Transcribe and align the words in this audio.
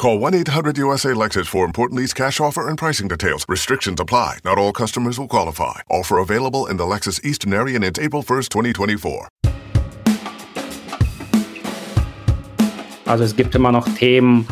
Call 0.00 0.18
1 0.18 0.32
800 0.32 0.78
USA 0.78 1.10
Lexus 1.10 1.46
for 1.46 1.66
important 1.66 2.00
lease 2.00 2.14
cash 2.14 2.40
offer 2.40 2.68
and 2.68 2.78
pricing 2.78 3.06
details. 3.06 3.44
Restrictions 3.46 4.00
apply. 4.00 4.38
Not 4.46 4.56
all 4.56 4.72
customers 4.72 5.18
will 5.18 5.28
qualify. 5.28 5.82
Offer 5.90 6.16
available 6.16 6.66
in 6.70 6.78
the 6.78 6.84
Lexus 6.84 7.22
Eastern 7.22 7.52
area 7.52 7.74
and 7.74 7.84
it's 7.84 7.98
April 7.98 8.22
1st, 8.22 8.48
2024. 8.48 9.28
Also 13.04 13.24
es 13.24 13.36
gibt 13.36 13.54
immer 13.54 13.72
noch 13.72 13.86
Themen, 13.98 14.48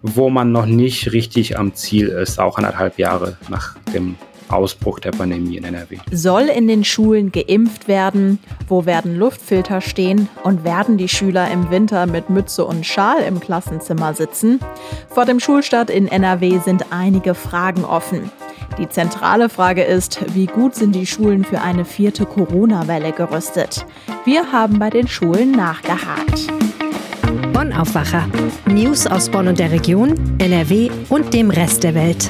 wo 0.00 0.30
man 0.30 0.50
noch 0.52 0.64
nicht 0.64 1.12
richtig 1.12 1.58
am 1.58 1.74
Ziel 1.74 2.08
ist, 2.08 2.38
auch 2.38 2.56
anderthalb 2.56 2.98
Jahre 2.98 3.36
nach 3.50 3.76
dem 3.92 4.16
Ausbruch 4.48 5.00
der 5.00 5.12
Pandemie 5.12 5.56
in 5.56 5.64
NRW. 5.64 5.98
Soll 6.10 6.44
in 6.44 6.68
den 6.68 6.84
Schulen 6.84 7.32
geimpft 7.32 7.88
werden? 7.88 8.38
Wo 8.68 8.86
werden 8.86 9.16
Luftfilter 9.16 9.80
stehen? 9.80 10.28
Und 10.44 10.64
werden 10.64 10.98
die 10.98 11.08
Schüler 11.08 11.50
im 11.50 11.70
Winter 11.70 12.06
mit 12.06 12.30
Mütze 12.30 12.64
und 12.64 12.86
Schal 12.86 13.22
im 13.22 13.40
Klassenzimmer 13.40 14.14
sitzen? 14.14 14.60
Vor 15.08 15.24
dem 15.24 15.40
Schulstart 15.40 15.90
in 15.90 16.08
NRW 16.08 16.58
sind 16.58 16.86
einige 16.90 17.34
Fragen 17.34 17.84
offen. 17.84 18.30
Die 18.78 18.88
zentrale 18.88 19.48
Frage 19.48 19.82
ist, 19.82 20.20
wie 20.34 20.46
gut 20.46 20.74
sind 20.74 20.94
die 20.94 21.06
Schulen 21.06 21.44
für 21.44 21.62
eine 21.62 21.84
vierte 21.84 22.26
Corona-Welle 22.26 23.12
gerüstet? 23.12 23.86
Wir 24.24 24.52
haben 24.52 24.78
bei 24.78 24.90
den 24.90 25.08
Schulen 25.08 25.52
nachgehakt. 25.52 26.46
Bonn 27.52 27.72
Aufwacher. 27.72 28.28
News 28.66 29.06
aus 29.06 29.30
Bonn 29.30 29.48
und 29.48 29.58
der 29.58 29.70
Region, 29.70 30.14
NRW 30.38 30.90
und 31.08 31.32
dem 31.32 31.50
Rest 31.50 31.84
der 31.84 31.94
Welt. 31.94 32.28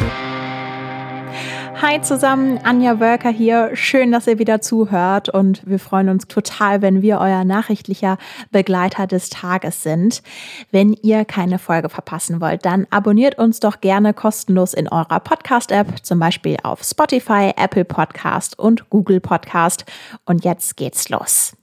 Hi 1.82 2.00
zusammen, 2.00 2.58
Anja 2.64 3.00
Wölker 3.00 3.28
hier. 3.28 3.72
Schön, 3.74 4.10
dass 4.10 4.26
ihr 4.26 4.38
wieder 4.38 4.62
zuhört 4.62 5.28
und 5.28 5.60
wir 5.66 5.78
freuen 5.78 6.08
uns 6.08 6.26
total, 6.26 6.80
wenn 6.80 7.02
wir 7.02 7.20
euer 7.20 7.44
nachrichtlicher 7.44 8.16
Begleiter 8.50 9.06
des 9.06 9.28
Tages 9.28 9.82
sind. 9.82 10.22
Wenn 10.70 10.94
ihr 10.94 11.26
keine 11.26 11.58
Folge 11.58 11.90
verpassen 11.90 12.40
wollt, 12.40 12.64
dann 12.64 12.86
abonniert 12.88 13.36
uns 13.38 13.60
doch 13.60 13.82
gerne 13.82 14.14
kostenlos 14.14 14.72
in 14.72 14.88
eurer 14.88 15.20
Podcast-App, 15.20 16.02
zum 16.02 16.18
Beispiel 16.18 16.56
auf 16.62 16.82
Spotify, 16.82 17.52
Apple 17.54 17.84
Podcast 17.84 18.58
und 18.58 18.88
Google 18.88 19.20
Podcast. 19.20 19.84
Und 20.24 20.46
jetzt 20.46 20.78
geht's 20.78 21.10
los. 21.10 21.54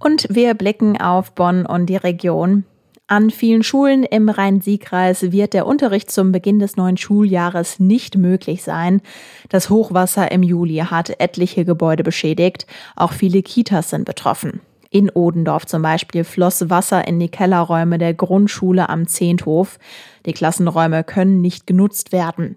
Und 0.00 0.26
wir 0.28 0.54
blicken 0.54 1.00
auf 1.00 1.32
Bonn 1.36 1.66
und 1.66 1.86
die 1.86 1.96
Region. 1.96 2.64
An 3.08 3.30
vielen 3.30 3.62
Schulen 3.62 4.02
im 4.02 4.28
Rhein-Sieg-Kreis 4.28 5.30
wird 5.30 5.54
der 5.54 5.66
Unterricht 5.66 6.10
zum 6.10 6.32
Beginn 6.32 6.58
des 6.58 6.76
neuen 6.76 6.96
Schuljahres 6.96 7.78
nicht 7.78 8.16
möglich 8.16 8.64
sein. 8.64 9.00
Das 9.48 9.70
Hochwasser 9.70 10.32
im 10.32 10.42
Juli 10.42 10.78
hat 10.78 11.20
etliche 11.20 11.64
Gebäude 11.64 12.02
beschädigt. 12.02 12.66
Auch 12.96 13.12
viele 13.12 13.42
Kitas 13.42 13.90
sind 13.90 14.06
betroffen. 14.06 14.60
In 14.90 15.08
Odendorf 15.10 15.66
zum 15.66 15.82
Beispiel 15.82 16.24
floss 16.24 16.68
Wasser 16.68 17.06
in 17.06 17.20
die 17.20 17.28
Kellerräume 17.28 17.98
der 17.98 18.12
Grundschule 18.12 18.88
am 18.88 19.06
Zehnthof. 19.06 19.78
Die 20.24 20.32
Klassenräume 20.32 21.04
können 21.04 21.40
nicht 21.40 21.66
genutzt 21.66 22.10
werden. 22.10 22.56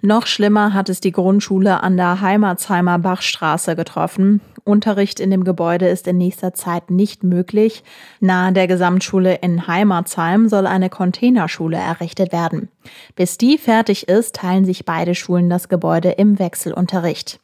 Noch 0.00 0.26
schlimmer 0.26 0.72
hat 0.72 0.88
es 0.88 1.00
die 1.00 1.12
Grundschule 1.12 1.82
an 1.82 1.98
der 1.98 2.22
Heimatsheimer 2.22 2.98
Bachstraße 2.98 3.76
getroffen. 3.76 4.40
Unterricht 4.64 5.20
in 5.20 5.30
dem 5.30 5.44
Gebäude 5.44 5.88
ist 5.88 6.06
in 6.06 6.18
nächster 6.18 6.54
Zeit 6.54 6.90
nicht 6.90 7.24
möglich. 7.24 7.82
Nahe 8.20 8.52
der 8.52 8.66
Gesamtschule 8.66 9.36
in 9.36 9.66
Heimatsheim 9.66 10.48
soll 10.48 10.66
eine 10.66 10.90
Containerschule 10.90 11.76
errichtet 11.76 12.32
werden. 12.32 12.68
Bis 13.16 13.38
die 13.38 13.58
fertig 13.58 14.08
ist, 14.08 14.36
teilen 14.36 14.64
sich 14.64 14.84
beide 14.84 15.14
Schulen 15.14 15.50
das 15.50 15.68
Gebäude 15.68 16.10
im 16.10 16.38
Wechselunterricht. 16.38 17.40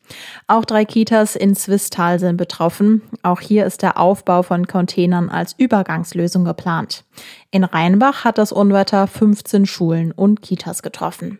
Auch 0.46 0.64
drei 0.64 0.84
Kitas 0.84 1.36
in 1.36 1.54
Zwistal 1.54 2.18
sind 2.18 2.36
betroffen. 2.36 3.02
Auch 3.22 3.40
hier 3.40 3.66
ist 3.66 3.82
der 3.82 3.98
Aufbau 3.98 4.42
von 4.42 4.66
Containern 4.66 5.28
als 5.28 5.54
Übergangslösung 5.58 6.44
geplant. 6.44 7.04
In 7.50 7.64
Rheinbach 7.64 8.24
hat 8.24 8.38
das 8.38 8.52
Unwetter 8.52 9.06
15 9.06 9.66
Schulen 9.66 10.12
und 10.12 10.42
Kitas 10.42 10.82
getroffen. 10.82 11.38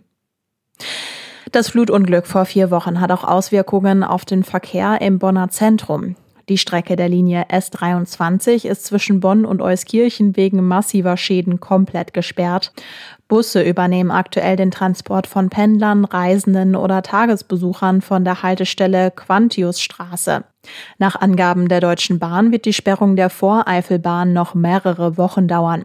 Das 1.52 1.70
Flutunglück 1.70 2.26
vor 2.26 2.44
vier 2.44 2.70
Wochen 2.70 3.00
hat 3.00 3.10
auch 3.10 3.24
Auswirkungen 3.24 4.04
auf 4.04 4.26
den 4.26 4.44
Verkehr 4.44 5.00
im 5.00 5.18
Bonner 5.18 5.48
Zentrum. 5.48 6.14
Die 6.50 6.58
Strecke 6.58 6.96
der 6.96 7.08
Linie 7.08 7.46
S23 7.50 8.66
ist 8.66 8.84
zwischen 8.84 9.20
Bonn 9.20 9.44
und 9.44 9.62
Euskirchen 9.62 10.36
wegen 10.36 10.66
massiver 10.66 11.16
Schäden 11.16 11.60
komplett 11.60 12.12
gesperrt. 12.12 12.72
Busse 13.28 13.62
übernehmen 13.62 14.10
aktuell 14.10 14.56
den 14.56 14.70
Transport 14.70 15.26
von 15.26 15.50
Pendlern, 15.50 16.06
Reisenden 16.06 16.74
oder 16.74 17.02
Tagesbesuchern 17.02 18.00
von 18.00 18.24
der 18.24 18.42
Haltestelle 18.42 19.10
Quantiusstraße. 19.10 20.44
Nach 20.98 21.14
Angaben 21.14 21.68
der 21.68 21.80
Deutschen 21.80 22.18
Bahn 22.18 22.52
wird 22.52 22.64
die 22.64 22.72
Sperrung 22.72 23.16
der 23.16 23.30
Voreifelbahn 23.30 24.32
noch 24.32 24.54
mehrere 24.54 25.18
Wochen 25.18 25.46
dauern. 25.46 25.84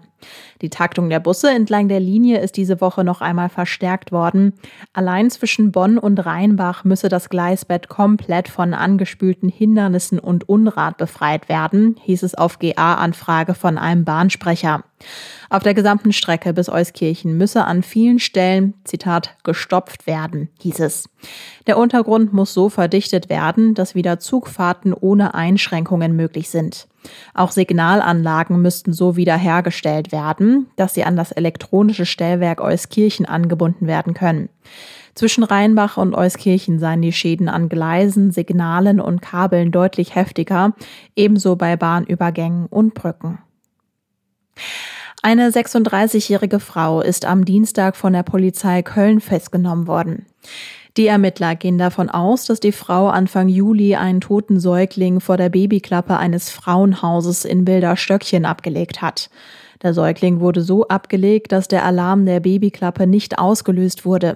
Die 0.61 0.69
Taktung 0.69 1.09
der 1.09 1.19
Busse 1.19 1.51
entlang 1.51 1.89
der 1.89 1.99
Linie 1.99 2.39
ist 2.39 2.55
diese 2.55 2.79
Woche 2.79 3.03
noch 3.03 3.19
einmal 3.19 3.49
verstärkt 3.49 4.13
worden. 4.13 4.53
Allein 4.93 5.29
zwischen 5.29 5.73
Bonn 5.73 5.97
und 5.97 6.25
Rheinbach 6.25 6.85
müsse 6.85 7.09
das 7.09 7.29
Gleisbett 7.29 7.89
komplett 7.89 8.47
von 8.47 8.73
angespülten 8.73 9.49
Hindernissen 9.49 10.19
und 10.19 10.47
Unrat 10.47 10.97
befreit 10.97 11.49
werden, 11.49 11.97
hieß 12.03 12.23
es 12.23 12.35
auf 12.35 12.59
GA-Anfrage 12.59 13.53
von 13.53 13.77
einem 13.77 14.05
Bahnsprecher. 14.05 14.85
Auf 15.49 15.63
der 15.63 15.73
gesamten 15.73 16.13
Strecke 16.13 16.53
bis 16.53 16.69
Euskirchen 16.69 17.37
müsse 17.37 17.65
an 17.65 17.83
vielen 17.83 18.19
Stellen, 18.19 18.73
Zitat, 18.83 19.35
gestopft 19.43 20.07
werden, 20.07 20.49
hieß 20.61 20.79
es. 20.79 21.09
Der 21.67 21.77
Untergrund 21.77 22.33
muss 22.33 22.53
so 22.53 22.69
verdichtet 22.69 23.29
werden, 23.29 23.73
dass 23.75 23.95
wieder 23.95 24.19
Zugfahrten 24.19 24.93
ohne 24.93 25.33
Einschränkungen 25.33 26.15
möglich 26.15 26.49
sind. 26.49 26.87
Auch 27.33 27.51
Signalanlagen 27.51 28.61
müssten 28.61 28.93
so 28.93 29.15
wiederhergestellt 29.15 30.11
werden, 30.11 30.67
dass 30.75 30.93
sie 30.93 31.03
an 31.03 31.15
das 31.15 31.31
elektronische 31.31 32.05
Stellwerk 32.05 32.61
Euskirchen 32.61 33.25
angebunden 33.25 33.87
werden 33.87 34.13
können. 34.13 34.49
Zwischen 35.15 35.43
Rheinbach 35.43 35.97
und 35.97 36.15
Euskirchen 36.15 36.79
seien 36.79 37.01
die 37.01 37.13
Schäden 37.13 37.47
an 37.47 37.69
Gleisen, 37.69 38.31
Signalen 38.31 38.99
und 38.99 39.21
Kabeln 39.21 39.71
deutlich 39.71 40.15
heftiger, 40.15 40.73
ebenso 41.15 41.55
bei 41.55 41.75
Bahnübergängen 41.75 42.65
und 42.65 42.95
Brücken. 42.95 43.39
Eine 45.21 45.49
36-jährige 45.49 46.59
Frau 46.59 47.01
ist 47.01 47.25
am 47.25 47.45
Dienstag 47.45 47.95
von 47.95 48.13
der 48.13 48.23
Polizei 48.23 48.81
Köln 48.81 49.21
festgenommen 49.21 49.87
worden. 49.87 50.25
Die 50.95 51.07
Ermittler 51.07 51.55
gehen 51.55 51.77
davon 51.77 52.09
aus, 52.09 52.45
dass 52.45 52.59
die 52.59 52.71
Frau 52.71 53.07
Anfang 53.07 53.49
Juli 53.49 53.95
einen 53.95 54.21
toten 54.21 54.59
Säugling 54.59 55.21
vor 55.21 55.37
der 55.37 55.49
Babyklappe 55.49 56.17
eines 56.17 56.51
Frauenhauses 56.51 57.45
in 57.45 57.65
Bilderstöckchen 57.65 58.45
abgelegt 58.45 59.01
hat. 59.01 59.29
Der 59.81 59.93
Säugling 59.93 60.39
wurde 60.39 60.61
so 60.61 60.87
abgelegt, 60.87 61.51
dass 61.51 61.67
der 61.67 61.83
Alarm 61.83 62.25
der 62.25 62.39
Babyklappe 62.39 63.07
nicht 63.07 63.39
ausgelöst 63.39 64.05
wurde. 64.05 64.35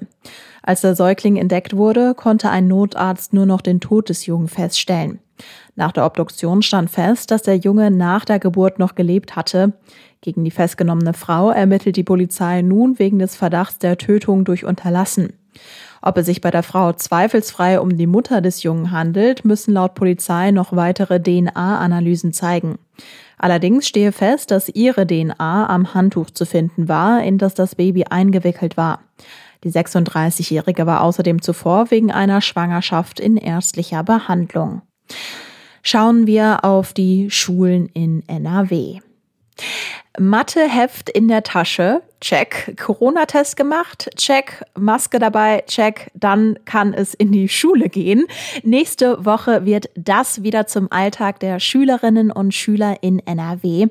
Als 0.63 0.81
der 0.81 0.95
Säugling 0.95 1.37
entdeckt 1.37 1.75
wurde, 1.75 2.15
konnte 2.15 2.49
ein 2.49 2.67
Notarzt 2.67 3.33
nur 3.33 3.45
noch 3.45 3.61
den 3.61 3.79
Tod 3.79 4.09
des 4.09 4.25
Jungen 4.25 4.47
feststellen. 4.47 5.19
Nach 5.75 5.91
der 5.91 6.05
Obduktion 6.05 6.61
stand 6.61 6.89
fest, 6.89 7.31
dass 7.31 7.43
der 7.43 7.57
Junge 7.57 7.91
nach 7.91 8.25
der 8.25 8.39
Geburt 8.39 8.79
noch 8.79 8.95
gelebt 8.95 9.35
hatte. 9.35 9.73
Gegen 10.21 10.43
die 10.43 10.51
festgenommene 10.51 11.13
Frau 11.13 11.51
ermittelt 11.51 11.95
die 11.95 12.03
Polizei 12.03 12.61
nun 12.61 12.99
wegen 12.99 13.19
des 13.19 13.35
Verdachts 13.35 13.79
der 13.79 13.97
Tötung 13.97 14.45
durch 14.45 14.65
Unterlassen. 14.65 15.33
Ob 16.01 16.17
es 16.17 16.25
sich 16.25 16.41
bei 16.41 16.51
der 16.51 16.63
Frau 16.63 16.93
zweifelsfrei 16.93 17.79
um 17.79 17.97
die 17.97 18.07
Mutter 18.07 18.41
des 18.41 18.63
Jungen 18.63 18.91
handelt, 18.91 19.45
müssen 19.45 19.73
laut 19.73 19.95
Polizei 19.95 20.51
noch 20.51 20.75
weitere 20.75 21.21
DNA-Analysen 21.21 22.33
zeigen. 22.33 22.77
Allerdings 23.37 23.87
stehe 23.87 24.11
fest, 24.11 24.51
dass 24.51 24.69
ihre 24.69 25.05
DNA 25.05 25.69
am 25.69 25.93
Handtuch 25.93 26.31
zu 26.31 26.45
finden 26.45 26.87
war, 26.87 27.23
in 27.23 27.37
das 27.37 27.53
das 27.53 27.75
Baby 27.75 28.05
eingewickelt 28.05 28.77
war. 28.77 29.01
Die 29.63 29.71
36-Jährige 29.71 30.85
war 30.85 31.01
außerdem 31.01 31.41
zuvor 31.41 31.91
wegen 31.91 32.11
einer 32.11 32.41
Schwangerschaft 32.41 33.19
in 33.19 33.37
ärztlicher 33.37 34.03
Behandlung. 34.03 34.81
Schauen 35.83 36.27
wir 36.27 36.65
auf 36.65 36.93
die 36.93 37.29
Schulen 37.31 37.89
in 37.93 38.27
NRW. 38.27 38.99
Matheheft 40.19 41.09
in 41.09 41.27
der 41.27 41.43
Tasche, 41.43 42.01
check. 42.21 42.75
Corona-Test 42.77 43.55
gemacht, 43.55 44.09
check. 44.15 44.63
Maske 44.77 45.19
dabei, 45.19 45.63
check. 45.67 46.09
Dann 46.15 46.57
kann 46.65 46.93
es 46.93 47.13
in 47.13 47.31
die 47.31 47.47
Schule 47.49 47.89
gehen. 47.89 48.25
Nächste 48.63 49.23
Woche 49.25 49.65
wird 49.65 49.89
das 49.95 50.41
wieder 50.41 50.65
zum 50.65 50.91
Alltag 50.91 51.39
der 51.39 51.59
Schülerinnen 51.59 52.31
und 52.31 52.53
Schüler 52.53 52.97
in 53.01 53.19
NRW. 53.19 53.87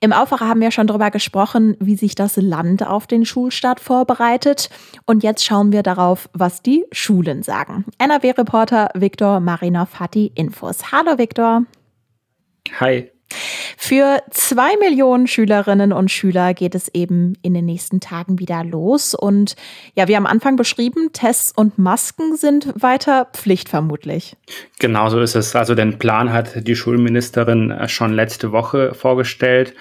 Im 0.00 0.12
Aufwacher 0.12 0.48
haben 0.48 0.60
wir 0.60 0.70
schon 0.70 0.86
darüber 0.86 1.10
gesprochen, 1.10 1.76
wie 1.80 1.96
sich 1.96 2.14
das 2.14 2.36
Land 2.36 2.86
auf 2.86 3.06
den 3.06 3.24
Schulstart 3.24 3.80
vorbereitet. 3.80 4.70
Und 5.04 5.24
jetzt 5.24 5.44
schauen 5.44 5.72
wir 5.72 5.82
darauf, 5.82 6.28
was 6.32 6.62
die 6.62 6.84
Schulen 6.92 7.42
sagen. 7.42 7.84
NRW-Reporter 7.98 8.90
Viktor 8.94 9.40
Marinov 9.40 9.98
hat 9.98 10.14
die 10.14 10.28
Infos. 10.34 10.92
Hallo 10.92 11.18
Viktor. 11.18 11.62
Hi. 12.78 13.10
Für 13.76 14.22
zwei 14.30 14.76
Millionen 14.76 15.26
Schülerinnen 15.26 15.92
und 15.92 16.10
Schüler 16.10 16.54
geht 16.54 16.74
es 16.74 16.88
eben 16.94 17.34
in 17.42 17.54
den 17.54 17.64
nächsten 17.64 18.00
Tagen 18.00 18.38
wieder 18.38 18.64
los. 18.64 19.14
Und 19.14 19.56
ja, 19.94 20.08
wie 20.08 20.16
am 20.16 20.26
Anfang 20.26 20.56
beschrieben, 20.56 21.10
Tests 21.12 21.52
und 21.54 21.78
Masken 21.78 22.36
sind 22.36 22.72
weiter 22.80 23.28
Pflicht 23.32 23.68
vermutlich. 23.68 24.36
Genau 24.78 25.08
so 25.08 25.20
ist 25.20 25.34
es. 25.34 25.54
Also 25.56 25.74
den 25.74 25.98
Plan 25.98 26.32
hat 26.32 26.66
die 26.66 26.76
Schulministerin 26.76 27.74
schon 27.88 28.12
letzte 28.12 28.52
Woche 28.52 28.94
vorgestellt. 28.94 29.74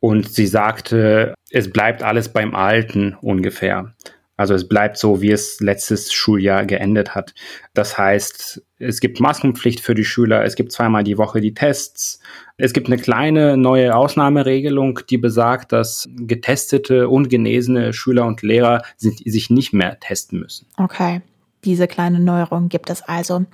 Und 0.00 0.28
sie 0.32 0.46
sagte, 0.46 1.34
es 1.50 1.70
bleibt 1.70 2.02
alles 2.02 2.32
beim 2.32 2.56
Alten 2.56 3.16
ungefähr. 3.20 3.94
Also 4.42 4.54
es 4.54 4.66
bleibt 4.66 4.98
so, 4.98 5.22
wie 5.22 5.30
es 5.30 5.60
letztes 5.60 6.12
Schuljahr 6.12 6.66
geendet 6.66 7.14
hat. 7.14 7.32
Das 7.74 7.96
heißt, 7.96 8.60
es 8.80 8.98
gibt 8.98 9.20
Maskenpflicht 9.20 9.78
für 9.78 9.94
die 9.94 10.04
Schüler, 10.04 10.44
es 10.44 10.56
gibt 10.56 10.72
zweimal 10.72 11.04
die 11.04 11.16
Woche 11.16 11.40
die 11.40 11.54
Tests. 11.54 12.18
Es 12.56 12.72
gibt 12.72 12.88
eine 12.88 12.96
kleine 12.96 13.56
neue 13.56 13.94
Ausnahmeregelung, 13.94 14.98
die 15.08 15.16
besagt, 15.16 15.70
dass 15.70 16.08
getestete 16.16 17.08
und 17.08 17.28
genesene 17.28 17.92
Schüler 17.92 18.26
und 18.26 18.42
Lehrer 18.42 18.82
sich 18.96 19.48
nicht 19.48 19.72
mehr 19.72 20.00
testen 20.00 20.40
müssen. 20.40 20.66
Okay. 20.76 21.22
Diese 21.64 21.86
kleine 21.86 22.18
Neuerung 22.18 22.68
gibt 22.68 22.90
es 22.90 23.02
also. 23.02 23.44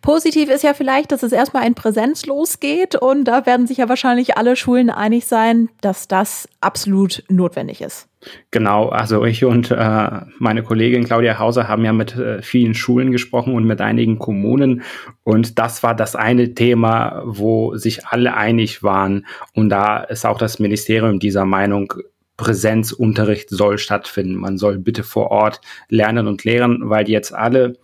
Positiv 0.00 0.48
ist 0.48 0.62
ja 0.62 0.74
vielleicht, 0.74 1.10
dass 1.10 1.24
es 1.24 1.32
erstmal 1.32 1.66
in 1.66 1.74
Präsenz 1.74 2.26
losgeht 2.26 2.94
und 2.94 3.24
da 3.24 3.46
werden 3.46 3.66
sich 3.66 3.78
ja 3.78 3.88
wahrscheinlich 3.88 4.38
alle 4.38 4.54
Schulen 4.54 4.90
einig 4.90 5.26
sein, 5.26 5.70
dass 5.80 6.06
das 6.06 6.48
absolut 6.60 7.24
notwendig 7.28 7.80
ist. 7.80 8.06
Genau, 8.50 8.90
also 8.90 9.24
ich 9.24 9.44
und 9.44 9.70
äh, 9.70 10.20
meine 10.38 10.62
Kollegin 10.62 11.04
Claudia 11.04 11.38
Hauser 11.38 11.68
haben 11.68 11.84
ja 11.84 11.94
mit 11.94 12.16
äh, 12.16 12.42
vielen 12.42 12.74
Schulen 12.74 13.12
gesprochen 13.12 13.54
und 13.54 13.64
mit 13.64 13.80
einigen 13.80 14.18
Kommunen 14.18 14.82
und 15.24 15.58
das 15.58 15.82
war 15.82 15.94
das 15.94 16.16
eine 16.16 16.52
Thema, 16.52 17.22
wo 17.24 17.76
sich 17.76 18.06
alle 18.06 18.36
einig 18.36 18.82
waren 18.82 19.26
und 19.54 19.70
da 19.70 20.00
ist 20.00 20.26
auch 20.26 20.36
das 20.36 20.58
Ministerium 20.58 21.18
dieser 21.18 21.46
Meinung, 21.46 21.94
Präsenzunterricht 22.40 23.50
soll 23.50 23.76
stattfinden. 23.76 24.36
Man 24.36 24.56
soll 24.56 24.78
bitte 24.78 25.02
vor 25.02 25.30
Ort 25.30 25.60
lernen 25.90 26.26
und 26.26 26.42
lehren, 26.42 26.88
weil 26.88 27.04
die 27.04 27.12
jetzt 27.12 27.34
alle 27.34 27.76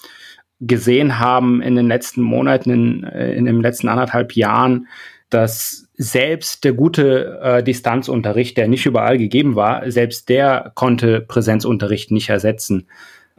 gesehen 0.60 1.18
haben 1.18 1.60
in 1.60 1.76
den 1.76 1.88
letzten 1.88 2.22
Monaten, 2.22 2.70
in, 2.70 3.04
äh, 3.04 3.34
in 3.34 3.44
den 3.44 3.60
letzten 3.60 3.88
anderthalb 3.88 4.32
Jahren, 4.32 4.86
dass 5.28 5.85
selbst 5.96 6.64
der 6.64 6.72
gute 6.72 7.40
äh, 7.42 7.62
Distanzunterricht, 7.62 8.56
der 8.56 8.68
nicht 8.68 8.86
überall 8.86 9.18
gegeben 9.18 9.56
war, 9.56 9.90
selbst 9.90 10.28
der 10.28 10.72
konnte 10.74 11.20
Präsenzunterricht 11.20 12.10
nicht 12.10 12.28
ersetzen. 12.28 12.86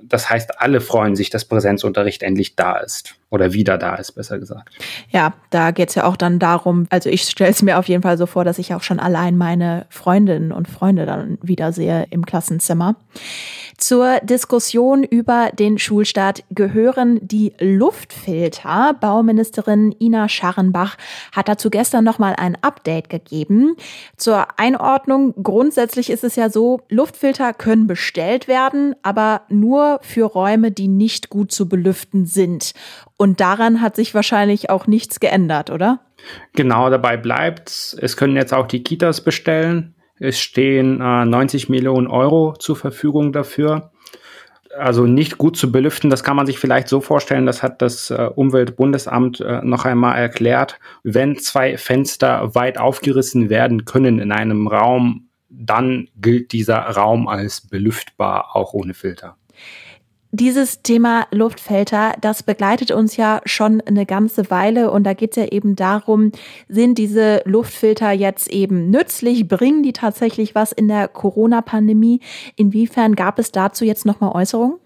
Das 0.02 0.30
heißt, 0.30 0.60
alle 0.60 0.82
freuen 0.82 1.16
sich, 1.16 1.30
dass 1.30 1.46
Präsenzunterricht 1.46 2.24
endlich 2.24 2.56
da 2.56 2.78
ist 2.78 3.17
oder 3.30 3.52
wieder 3.54 3.78
da 3.78 3.96
ist, 3.96 4.14
besser 4.14 4.40
gesagt. 4.40 4.78
Ja, 5.10 5.34
da 5.50 5.72
geht 5.72 5.90
es 5.90 5.96
ja 5.96 6.06
auch 6.06 6.16
dann 6.16 6.40
darum, 6.40 6.88
also 6.90 7.10
ich 7.10 7.24
stelle 7.24 7.52
es 7.52 7.62
mir 7.62 7.78
auf 7.78 7.88
jeden 7.88 8.02
Fall 8.02 8.18
so 8.18 8.26
vor, 8.26 8.46
dass 8.46 8.58
ich 8.58 8.74
auch 8.74 8.84
schon 8.84 9.00
allein 9.00 9.38
meine 9.38 9.86
Freundinnen 9.90 10.52
und 10.52 10.68
Freunde 10.68 11.06
dann 11.06 11.38
wieder 11.42 11.74
sehe 11.74 12.08
im 12.10 12.26
Klassenzimmer. 12.26 12.96
Zur 13.78 14.20
Diskussion 14.24 15.04
über 15.04 15.52
den 15.54 15.78
Schulstart 15.78 16.44
gehören 16.50 17.20
die 17.22 17.54
Luftfilter. 17.60 18.96
Bauministerin 19.00 19.94
Ina 20.00 20.30
Scharrenbach 20.30 20.98
hat 21.32 21.48
dazu 21.48 21.70
gestern 21.70 22.04
nochmal 22.04 22.34
ein 22.38 22.58
Update 22.64 23.10
gegeben. 23.10 23.76
Zur 24.16 24.48
Einordnung, 24.58 25.36
grundsätzlich 25.44 26.10
ist 26.10 26.24
es 26.24 26.36
ja 26.36 26.50
so, 26.50 26.82
Luftfilter 26.90 27.54
können 27.54 27.86
bestellt 27.86 28.48
werden, 28.48 28.96
aber 29.04 29.42
nur 29.50 30.00
für 30.02 30.24
Räume, 30.24 30.72
die 30.72 30.88
nicht 30.88 31.30
gut 31.30 31.52
zu 31.52 31.70
belüften 31.70 32.26
sind. 32.26 32.74
Und 33.18 33.40
daran 33.40 33.82
hat 33.82 33.96
sich 33.96 34.14
wahrscheinlich 34.14 34.70
auch 34.70 34.86
nichts 34.86 35.20
geändert, 35.20 35.72
oder? 35.72 36.00
Genau, 36.54 36.90
dabei 36.90 37.18
bleibt 37.18 37.70
es. 37.70 38.18
können 38.18 38.36
jetzt 38.36 38.54
auch 38.54 38.68
die 38.68 38.84
Kitas 38.84 39.22
bestellen. 39.22 39.96
Es 40.20 40.40
stehen 40.40 41.02
äh, 41.02 41.26
90 41.26 41.70
Millionen 41.70 42.08
Euro 42.08 42.54
zur 42.54 42.76
Verfügung 42.76 43.34
dafür. 43.34 43.92
Also 44.78 45.06
nicht 45.06 45.40
gut 45.40 45.58
zu 45.58 45.72
belüften, 45.72 46.12
das 46.12 46.24
kann 46.24 46.36
man 46.36 46.46
sich 46.46 46.60
vielleicht 46.60 46.88
so 46.88 47.02
vorstellen, 47.02 47.48
das 47.48 47.64
hat 47.64 47.82
das 47.82 48.12
äh, 48.12 48.30
Umweltbundesamt 48.36 49.42
äh, 49.42 49.62
noch 49.64 49.86
einmal 49.86 50.18
erklärt. 50.20 50.80
Wenn 51.04 51.38
zwei 51.38 51.78
Fenster 51.78 52.54
weit 52.54 52.78
aufgerissen 52.78 53.50
werden 53.50 53.86
können 53.86 54.20
in 54.20 54.32
einem 54.32 54.68
Raum, 54.68 55.30
dann 55.50 56.10
gilt 56.18 56.52
dieser 56.52 56.78
Raum 56.78 57.28
als 57.28 57.62
belüftbar, 57.62 58.56
auch 58.56 58.74
ohne 58.74 58.94
Filter. 58.94 59.38
Dieses 60.32 60.82
Thema 60.82 61.26
Luftfilter, 61.32 62.14
das 62.20 62.44
begleitet 62.44 62.92
uns 62.92 63.16
ja 63.16 63.42
schon 63.46 63.82
eine 63.82 64.06
ganze 64.06 64.50
Weile 64.52 64.92
und 64.92 65.04
da 65.04 65.14
geht 65.14 65.32
es 65.32 65.38
ja 65.38 65.52
eben 65.52 65.76
darum, 65.76 66.34
sind 66.68 66.98
diese 66.98 67.42
Luftfilter 67.46 68.12
jetzt 68.12 68.50
eben 68.52 68.90
nützlich, 68.90 69.48
bringen 69.48 69.84
die 69.84 69.94
tatsächlich 69.94 70.54
was 70.54 70.74
in 70.74 70.90
der 70.90 71.08
Corona-Pandemie? 71.08 72.20
Inwiefern 72.58 73.16
gab 73.16 73.40
es 73.40 73.54
dazu 73.54 73.86
jetzt 73.86 74.06
nochmal 74.06 74.34
Äußerungen? 74.34 74.78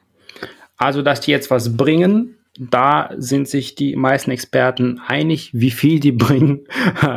Also, 0.77 1.01
dass 1.01 1.21
die 1.21 1.31
jetzt 1.31 1.49
was 1.49 1.75
bringen, 1.75 2.37
da 2.59 3.11
sind 3.17 3.47
sich 3.47 3.75
die 3.75 3.95
meisten 3.95 4.31
Experten 4.31 4.99
einig. 5.05 5.51
Wie 5.53 5.71
viel 5.71 5.99
die 5.99 6.11
bringen, 6.11 6.67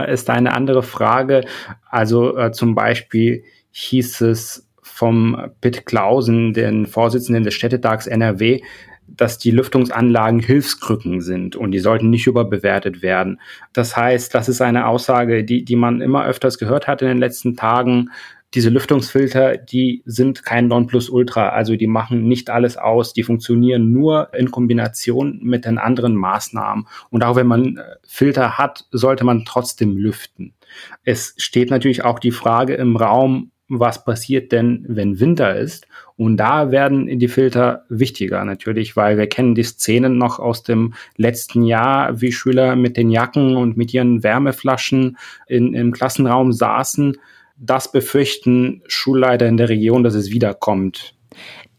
ist 0.08 0.30
eine 0.30 0.52
andere 0.52 0.82
Frage. 0.82 1.44
Also 1.90 2.36
äh, 2.36 2.52
zum 2.52 2.74
Beispiel 2.74 3.44
hieß 3.72 4.22
es 4.22 4.68
vom 4.94 5.50
Pitt 5.60 5.86
Klausen, 5.86 6.52
den 6.52 6.86
Vorsitzenden 6.86 7.42
des 7.42 7.54
Städtetags 7.54 8.06
NRW, 8.06 8.60
dass 9.08 9.38
die 9.38 9.50
Lüftungsanlagen 9.50 10.38
Hilfskrücken 10.38 11.20
sind 11.20 11.56
und 11.56 11.72
die 11.72 11.80
sollten 11.80 12.10
nicht 12.10 12.28
überbewertet 12.28 13.02
werden. 13.02 13.40
Das 13.72 13.96
heißt, 13.96 14.32
das 14.32 14.48
ist 14.48 14.60
eine 14.60 14.86
Aussage, 14.86 15.42
die, 15.42 15.64
die 15.64 15.74
man 15.74 16.00
immer 16.00 16.24
öfters 16.24 16.58
gehört 16.58 16.86
hat 16.86 17.02
in 17.02 17.08
den 17.08 17.18
letzten 17.18 17.56
Tagen. 17.56 18.10
Diese 18.54 18.70
Lüftungsfilter, 18.70 19.56
die 19.56 20.04
sind 20.04 20.44
kein 20.44 20.68
Nonplusultra, 20.68 21.48
also 21.48 21.74
die 21.74 21.88
machen 21.88 22.28
nicht 22.28 22.50
alles 22.50 22.76
aus, 22.76 23.12
die 23.12 23.24
funktionieren 23.24 23.90
nur 23.90 24.32
in 24.32 24.52
Kombination 24.52 25.40
mit 25.42 25.64
den 25.64 25.76
anderen 25.76 26.14
Maßnahmen. 26.14 26.86
Und 27.10 27.24
auch 27.24 27.34
wenn 27.34 27.48
man 27.48 27.78
äh, 27.78 27.82
Filter 28.06 28.58
hat, 28.58 28.86
sollte 28.92 29.24
man 29.24 29.44
trotzdem 29.44 29.96
lüften. 29.96 30.54
Es 31.02 31.34
steht 31.36 31.70
natürlich 31.70 32.04
auch 32.04 32.20
die 32.20 32.30
Frage 32.30 32.74
im 32.74 32.96
Raum, 32.96 33.50
was 33.68 34.04
passiert 34.04 34.52
denn, 34.52 34.84
wenn 34.88 35.20
Winter 35.20 35.56
ist. 35.56 35.86
Und 36.16 36.36
da 36.36 36.70
werden 36.70 37.18
die 37.18 37.28
Filter 37.28 37.84
wichtiger 37.88 38.44
natürlich, 38.44 38.96
weil 38.96 39.16
wir 39.16 39.26
kennen 39.26 39.54
die 39.54 39.62
Szenen 39.62 40.18
noch 40.18 40.38
aus 40.38 40.62
dem 40.62 40.94
letzten 41.16 41.64
Jahr, 41.64 42.20
wie 42.20 42.32
Schüler 42.32 42.76
mit 42.76 42.96
den 42.96 43.10
Jacken 43.10 43.56
und 43.56 43.76
mit 43.76 43.92
ihren 43.94 44.22
Wärmeflaschen 44.22 45.16
in, 45.46 45.74
im 45.74 45.92
Klassenraum 45.92 46.52
saßen. 46.52 47.16
Das 47.56 47.90
befürchten 47.90 48.82
Schulleiter 48.86 49.46
in 49.46 49.56
der 49.56 49.68
Region, 49.68 50.02
dass 50.02 50.14
es 50.14 50.30
wiederkommt. 50.30 51.14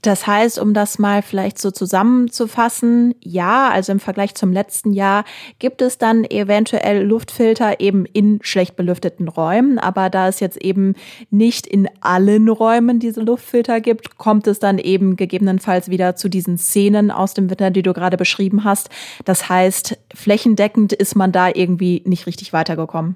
Das 0.06 0.28
heißt, 0.28 0.60
um 0.60 0.76
das 0.76 1.00
mal 1.00 1.24
vielleicht 1.24 1.58
so 1.58 1.72
zusammenzufassen, 1.72 3.16
ja, 3.22 3.70
also 3.70 3.92
im 3.92 4.00
Vergleich 4.00 4.36
zum 4.36 4.54
letzten 4.54 4.94
Jahr 4.94 5.26
gibt 5.58 5.82
es 5.82 5.98
dann 5.98 6.26
eventuell 6.26 7.04
Luftfilter 7.04 7.80
eben 7.80 8.06
in 8.06 8.38
schlecht 8.44 8.76
belüfteten 8.76 9.28
Räumen, 9.28 9.80
aber 9.80 10.12
da 10.12 10.28
es 10.28 10.40
jetzt 10.40 10.58
eben 10.58 10.94
nicht 11.32 11.66
in 11.66 11.90
allen 12.02 12.50
Räumen 12.50 13.00
diese 13.00 13.22
Luftfilter 13.22 13.82
gibt, 13.82 14.20
kommt 14.20 14.46
es 14.46 14.60
dann 14.60 14.78
eben 14.78 15.16
gegebenenfalls 15.16 15.90
wieder 15.90 16.16
zu 16.16 16.30
diesen 16.30 16.60
Szenen 16.60 17.10
aus 17.10 17.34
dem 17.34 17.50
Winter, 17.50 17.72
die 17.72 17.82
du 17.82 17.94
gerade 17.94 18.18
beschrieben 18.18 18.64
hast. 18.64 18.90
Das 19.26 19.50
heißt, 19.50 19.98
flächendeckend 20.14 20.94
ist 20.94 21.16
man 21.16 21.32
da 21.32 21.50
irgendwie 21.50 22.04
nicht 22.06 22.28
richtig 22.28 22.54
weitergekommen. 22.54 23.16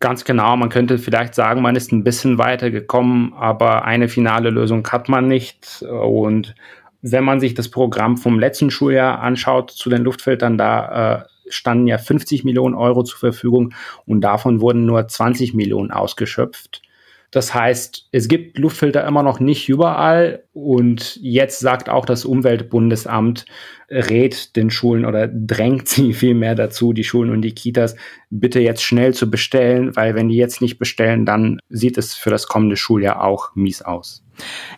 Ganz 0.00 0.24
genau, 0.24 0.56
man 0.56 0.68
könnte 0.68 0.98
vielleicht 0.98 1.34
sagen, 1.34 1.62
man 1.62 1.76
ist 1.76 1.92
ein 1.92 2.04
bisschen 2.04 2.38
weitergekommen, 2.38 3.32
aber 3.34 3.84
eine 3.84 4.08
finale 4.08 4.50
Lösung 4.50 4.86
hat 4.88 5.08
man 5.08 5.28
nicht. 5.28 5.82
Und 5.82 6.54
wenn 7.02 7.24
man 7.24 7.40
sich 7.40 7.54
das 7.54 7.70
Programm 7.70 8.16
vom 8.16 8.38
letzten 8.38 8.70
Schuljahr 8.70 9.20
anschaut 9.20 9.70
zu 9.70 9.90
den 9.90 10.02
Luftfiltern, 10.02 10.58
da 10.58 11.16
äh, 11.16 11.24
standen 11.48 11.86
ja 11.86 11.98
50 11.98 12.44
Millionen 12.44 12.74
Euro 12.74 13.02
zur 13.02 13.18
Verfügung 13.18 13.74
und 14.06 14.22
davon 14.22 14.60
wurden 14.60 14.86
nur 14.86 15.06
20 15.06 15.54
Millionen 15.54 15.90
ausgeschöpft. 15.90 16.82
Das 17.30 17.52
heißt, 17.52 18.08
es 18.12 18.28
gibt 18.28 18.58
Luftfilter 18.58 19.04
immer 19.04 19.24
noch 19.24 19.40
nicht 19.40 19.68
überall 19.68 20.44
und 20.52 21.16
jetzt 21.20 21.58
sagt 21.58 21.88
auch 21.88 22.06
das 22.06 22.24
Umweltbundesamt, 22.24 23.44
rät 23.94 24.56
den 24.56 24.70
Schulen 24.70 25.04
oder 25.04 25.28
drängt 25.28 25.88
sie 25.94 26.12
vielmehr 26.12 26.54
dazu, 26.54 26.92
die 26.92 27.04
Schulen 27.04 27.30
und 27.30 27.42
die 27.42 27.54
Kitas 27.54 27.96
bitte 28.30 28.60
jetzt 28.60 28.82
schnell 28.82 29.14
zu 29.14 29.30
bestellen, 29.30 29.94
weil 29.96 30.14
wenn 30.14 30.28
die 30.28 30.36
jetzt 30.36 30.60
nicht 30.60 30.78
bestellen, 30.78 31.24
dann 31.24 31.60
sieht 31.68 31.96
es 31.98 32.14
für 32.14 32.30
das 32.30 32.48
kommende 32.48 32.76
Schuljahr 32.76 33.22
auch 33.22 33.54
mies 33.54 33.82
aus. 33.82 34.24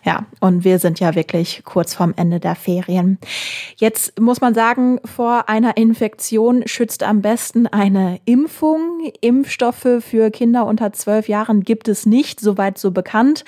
Ja, 0.03 0.25
und 0.39 0.63
wir 0.63 0.79
sind 0.79 0.99
ja 0.99 1.15
wirklich 1.15 1.63
kurz 1.65 1.93
vorm 1.93 2.13
Ende 2.15 2.39
der 2.39 2.55
Ferien. 2.55 3.17
Jetzt 3.77 4.19
muss 4.19 4.41
man 4.41 4.53
sagen, 4.53 4.99
vor 5.03 5.49
einer 5.49 5.77
Infektion 5.77 6.63
schützt 6.67 7.03
am 7.03 7.21
besten 7.21 7.67
eine 7.67 8.19
Impfung. 8.25 9.11
Impfstoffe 9.21 9.87
für 9.99 10.31
Kinder 10.31 10.65
unter 10.65 10.93
zwölf 10.93 11.27
Jahren 11.27 11.63
gibt 11.63 11.87
es 11.87 12.05
nicht, 12.05 12.39
soweit 12.39 12.77
so 12.77 12.91
bekannt. 12.91 13.43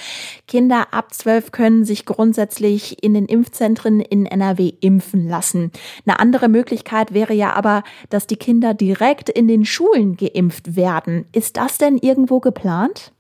Kinder 0.47 0.87
ab 0.91 1.13
zwölf 1.13 1.51
können 1.51 1.85
sich 1.85 2.05
grundsätzlich 2.05 3.03
in 3.03 3.13
den 3.13 3.25
Impfzentren 3.25 3.99
in 3.99 4.25
NRW 4.25 4.73
impfen 4.81 5.27
lassen. 5.27 5.58
Müssen. 5.59 5.71
Eine 6.05 6.19
andere 6.19 6.49
Möglichkeit 6.49 7.13
wäre 7.13 7.33
ja 7.33 7.53
aber, 7.53 7.83
dass 8.09 8.27
die 8.27 8.37
Kinder 8.37 8.73
direkt 8.73 9.29
in 9.29 9.47
den 9.47 9.65
Schulen 9.65 10.17
geimpft 10.17 10.75
werden. 10.75 11.25
Ist 11.33 11.57
das 11.57 11.77
denn 11.77 11.97
irgendwo 11.97 12.39
geplant? 12.39 13.11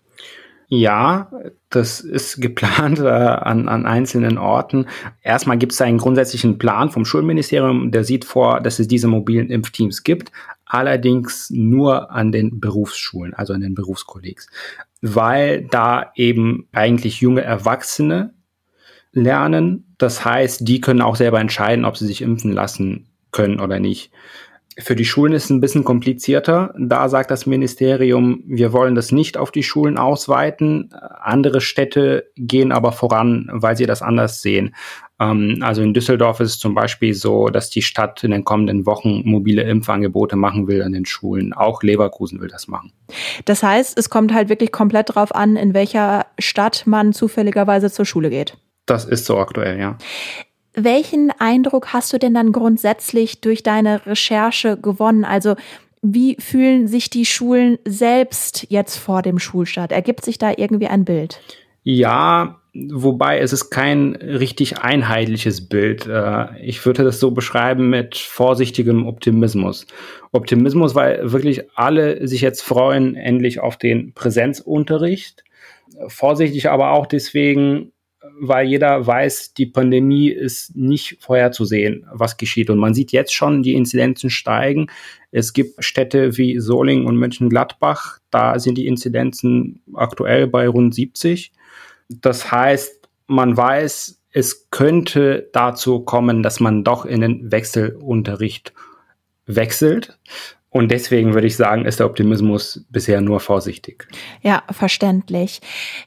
Ja, 0.71 1.31
das 1.71 1.99
ist 1.99 2.39
geplant 2.41 2.99
äh, 2.99 3.07
an, 3.07 3.67
an 3.67 3.87
einzelnen 3.87 4.37
Orten. 4.37 4.85
Erstmal 5.23 5.57
gibt 5.57 5.71
es 5.71 5.81
einen 5.81 5.97
grundsätzlichen 5.97 6.59
Plan 6.59 6.91
vom 6.91 7.05
Schulministerium, 7.05 7.89
der 7.91 8.03
sieht 8.03 8.23
vor, 8.23 8.61
dass 8.61 8.77
es 8.77 8.87
diese 8.87 9.07
mobilen 9.07 9.49
Impfteams 9.49 10.03
gibt, 10.03 10.31
allerdings 10.65 11.49
nur 11.49 12.11
an 12.11 12.31
den 12.31 12.59
Berufsschulen, 12.59 13.33
also 13.33 13.53
an 13.53 13.61
den 13.61 13.73
Berufskollegs, 13.73 14.47
weil 15.01 15.63
da 15.71 16.11
eben 16.13 16.67
eigentlich 16.71 17.19
junge 17.19 17.41
Erwachsene 17.41 18.35
lernen. 19.11 19.93
Das 19.97 20.23
heißt, 20.23 20.67
die 20.67 20.81
können 20.81 21.01
auch 21.01 21.15
selber 21.15 21.39
entscheiden, 21.39 21.85
ob 21.85 21.97
sie 21.97 22.07
sich 22.07 22.21
impfen 22.21 22.51
lassen 22.51 23.07
können 23.31 23.59
oder 23.59 23.79
nicht. 23.79 24.11
Für 24.81 24.95
die 24.95 25.05
Schulen 25.05 25.33
ist 25.33 25.45
es 25.45 25.49
ein 25.49 25.59
bisschen 25.59 25.83
komplizierter. 25.83 26.73
Da 26.77 27.09
sagt 27.09 27.31
das 27.31 27.45
Ministerium, 27.45 28.43
wir 28.47 28.71
wollen 28.71 28.95
das 28.95 29.11
nicht 29.11 29.35
auf 29.35 29.51
die 29.51 29.63
Schulen 29.63 29.97
ausweiten. 29.97 30.91
Andere 31.21 31.59
Städte 31.59 32.31
gehen 32.37 32.71
aber 32.71 32.93
voran, 32.93 33.49
weil 33.51 33.75
sie 33.75 33.85
das 33.85 34.01
anders 34.01 34.41
sehen. 34.41 34.73
Ähm, 35.19 35.57
also 35.61 35.81
in 35.81 35.93
Düsseldorf 35.93 36.39
ist 36.39 36.51
es 36.51 36.59
zum 36.59 36.75
Beispiel 36.75 37.13
so, 37.13 37.49
dass 37.49 37.69
die 37.69 37.81
Stadt 37.81 38.23
in 38.23 38.31
den 38.31 38.45
kommenden 38.45 38.85
Wochen 38.85 39.21
mobile 39.25 39.63
Impfangebote 39.63 40.37
machen 40.37 40.67
will 40.67 40.81
an 40.81 40.93
den 40.93 41.05
Schulen. 41.05 41.51
Auch 41.51 41.83
Leverkusen 41.83 42.39
will 42.39 42.47
das 42.47 42.69
machen. 42.69 42.93
Das 43.43 43.61
heißt, 43.61 43.97
es 43.97 44.09
kommt 44.09 44.33
halt 44.33 44.47
wirklich 44.47 44.71
komplett 44.71 45.13
drauf 45.13 45.35
an, 45.35 45.57
in 45.57 45.73
welcher 45.73 46.25
Stadt 46.37 46.83
man 46.85 47.11
zufälligerweise 47.11 47.91
zur 47.91 48.05
Schule 48.05 48.29
geht. 48.29 48.57
Das 48.89 49.05
ist 49.05 49.25
so 49.25 49.37
aktuell, 49.37 49.79
ja. 49.79 49.97
Welchen 50.73 51.31
Eindruck 51.39 51.93
hast 51.93 52.13
du 52.13 52.19
denn 52.19 52.33
dann 52.33 52.51
grundsätzlich 52.51 53.41
durch 53.41 53.63
deine 53.63 54.05
Recherche 54.05 54.77
gewonnen? 54.77 55.25
Also 55.25 55.55
wie 56.01 56.37
fühlen 56.39 56.87
sich 56.87 57.09
die 57.09 57.25
Schulen 57.25 57.77
selbst 57.85 58.65
jetzt 58.69 58.97
vor 58.97 59.21
dem 59.21 59.39
Schulstart? 59.39 59.91
Ergibt 59.91 60.23
sich 60.23 60.37
da 60.37 60.53
irgendwie 60.55 60.87
ein 60.87 61.05
Bild? 61.05 61.41
Ja, 61.83 62.61
wobei 62.73 63.39
es 63.39 63.51
ist 63.51 63.69
kein 63.69 64.15
richtig 64.15 64.79
einheitliches 64.79 65.67
Bild. 65.67 66.07
Äh, 66.07 66.57
ich 66.61 66.85
würde 66.85 67.03
das 67.03 67.19
so 67.19 67.31
beschreiben 67.31 67.89
mit 67.89 68.17
vorsichtigem 68.17 69.07
Optimismus. 69.07 69.87
Optimismus, 70.31 70.95
weil 70.95 71.31
wirklich 71.31 71.63
alle 71.75 72.27
sich 72.27 72.41
jetzt 72.41 72.61
freuen, 72.61 73.15
endlich 73.15 73.59
auf 73.59 73.77
den 73.77 74.13
Präsenzunterricht. 74.13 75.43
Vorsichtig 76.07 76.69
aber 76.69 76.91
auch 76.91 77.07
deswegen, 77.07 77.91
weil 78.39 78.67
jeder 78.67 79.05
weiß, 79.05 79.53
die 79.53 79.65
Pandemie 79.65 80.29
ist 80.29 80.75
nicht 80.75 81.17
vorherzusehen, 81.19 82.05
was 82.11 82.37
geschieht. 82.37 82.69
Und 82.69 82.77
man 82.77 82.93
sieht 82.93 83.11
jetzt 83.11 83.33
schon, 83.33 83.63
die 83.63 83.73
Inzidenzen 83.73 84.29
steigen. 84.29 84.87
Es 85.31 85.53
gibt 85.53 85.83
Städte 85.83 86.37
wie 86.37 86.59
Solingen 86.59 87.05
und 87.05 87.17
Mönchengladbach, 87.17 88.19
da 88.31 88.59
sind 88.59 88.77
die 88.77 88.87
Inzidenzen 88.87 89.81
aktuell 89.93 90.47
bei 90.47 90.67
rund 90.67 90.95
70. 90.95 91.51
Das 92.09 92.51
heißt, 92.51 93.09
man 93.27 93.55
weiß, 93.55 94.21
es 94.31 94.69
könnte 94.69 95.49
dazu 95.53 96.01
kommen, 96.01 96.43
dass 96.43 96.59
man 96.59 96.83
doch 96.83 97.05
in 97.05 97.21
den 97.21 97.51
Wechselunterricht 97.51 98.73
wechselt. 99.45 100.17
Und 100.71 100.91
deswegen 100.91 101.33
würde 101.33 101.47
ich 101.47 101.55
sagen, 101.55 101.85
ist 101.85 101.99
der 101.99 102.05
Optimismus 102.05 102.85
bisher 102.89 103.21
nur 103.21 103.39
vorsichtig. 103.39 104.07
Ja, 104.41 104.61
verständlich. 104.69 105.61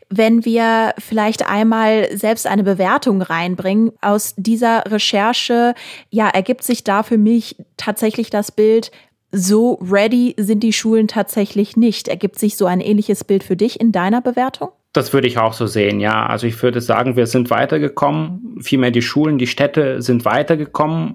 Wenn 0.09 0.45
wir 0.45 0.95
vielleicht 0.99 1.49
einmal 1.49 2.17
selbst 2.17 2.47
eine 2.47 2.63
Bewertung 2.63 3.23
reinbringen, 3.23 3.93
aus 4.01 4.35
dieser 4.37 4.85
Recherche, 4.87 5.75
ja, 6.11 6.29
ergibt 6.29 6.63
sich 6.63 6.85
da 6.85 7.03
für 7.03 7.19
mich 7.19 7.57
tatsächlich 7.77 8.31
das 8.31 8.53
Bild, 8.53 8.93
so 9.33 9.81
ready 9.83 10.35
sind 10.39 10.61
die 10.61 10.73
Schulen 10.73 11.09
tatsächlich 11.09 11.77
nicht. 11.77 12.07
Ergibt 12.07 12.39
sich 12.39 12.57
so 12.57 12.67
ein 12.67 12.81
ähnliches 12.81 13.25
Bild 13.25 13.43
für 13.43 13.57
dich 13.57 13.81
in 13.81 13.91
deiner 13.91 14.21
Bewertung? 14.21 14.69
Das 14.93 15.15
würde 15.15 15.27
ich 15.27 15.39
auch 15.39 15.55
so 15.55 15.67
sehen, 15.67 16.01
ja. 16.01 16.27
Also 16.27 16.47
ich 16.47 16.63
würde 16.63 16.83
sagen, 16.83 17.17
wir 17.17 17.27
sind 17.27 17.51
weitergekommen. 17.51 18.59
Vielmehr 18.61 18.91
die 18.91 19.03
Schulen, 19.03 19.39
die 19.39 19.47
Städte 19.47 20.03
sind 20.03 20.27
weitergekommen, 20.27 21.15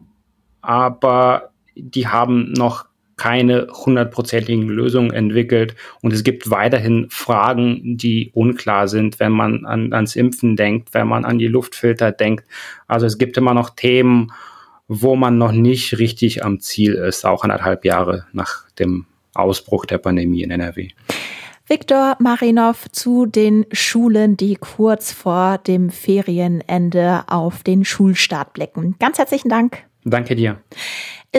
aber 0.61 1.51
die 1.75 2.07
haben 2.07 2.51
noch 2.53 2.87
keine 3.17 3.67
hundertprozentigen 3.71 4.69
Lösungen 4.69 5.11
entwickelt. 5.11 5.75
Und 6.01 6.13
es 6.13 6.23
gibt 6.23 6.49
weiterhin 6.49 7.07
Fragen, 7.09 7.97
die 7.97 8.31
unklar 8.33 8.87
sind, 8.87 9.19
wenn 9.19 9.31
man 9.31 9.65
an, 9.65 9.91
ans 9.91 10.15
Impfen 10.15 10.55
denkt, 10.55 10.93
wenn 10.93 11.07
man 11.07 11.25
an 11.25 11.39
die 11.39 11.47
Luftfilter 11.47 12.11
denkt. 12.11 12.45
Also 12.87 13.05
es 13.07 13.17
gibt 13.17 13.35
immer 13.37 13.53
noch 13.53 13.71
Themen, 13.71 14.31
wo 14.87 15.15
man 15.15 15.37
noch 15.37 15.51
nicht 15.51 15.97
richtig 15.97 16.45
am 16.45 16.59
Ziel 16.59 16.93
ist, 16.93 17.25
auch 17.25 17.43
anderthalb 17.43 17.83
Jahre 17.83 18.25
nach 18.31 18.69
dem 18.79 19.05
Ausbruch 19.33 19.85
der 19.85 19.97
Pandemie 19.97 20.43
in 20.43 20.51
NRW. 20.51 20.89
Viktor 21.69 22.15
Marinov 22.19 22.89
zu 22.93 23.25
den 23.25 23.65
Schulen, 23.73 24.37
die 24.37 24.55
kurz 24.55 25.11
vor 25.11 25.57
dem 25.57 25.89
Ferienende 25.89 27.25
auf 27.27 27.63
den 27.63 27.83
Schulstart 27.83 28.53
blicken. 28.53 28.95
Ganz 28.99 29.17
herzlichen 29.17 29.49
Dank. 29.49 29.83
Danke 30.05 30.35
dir. 30.37 30.61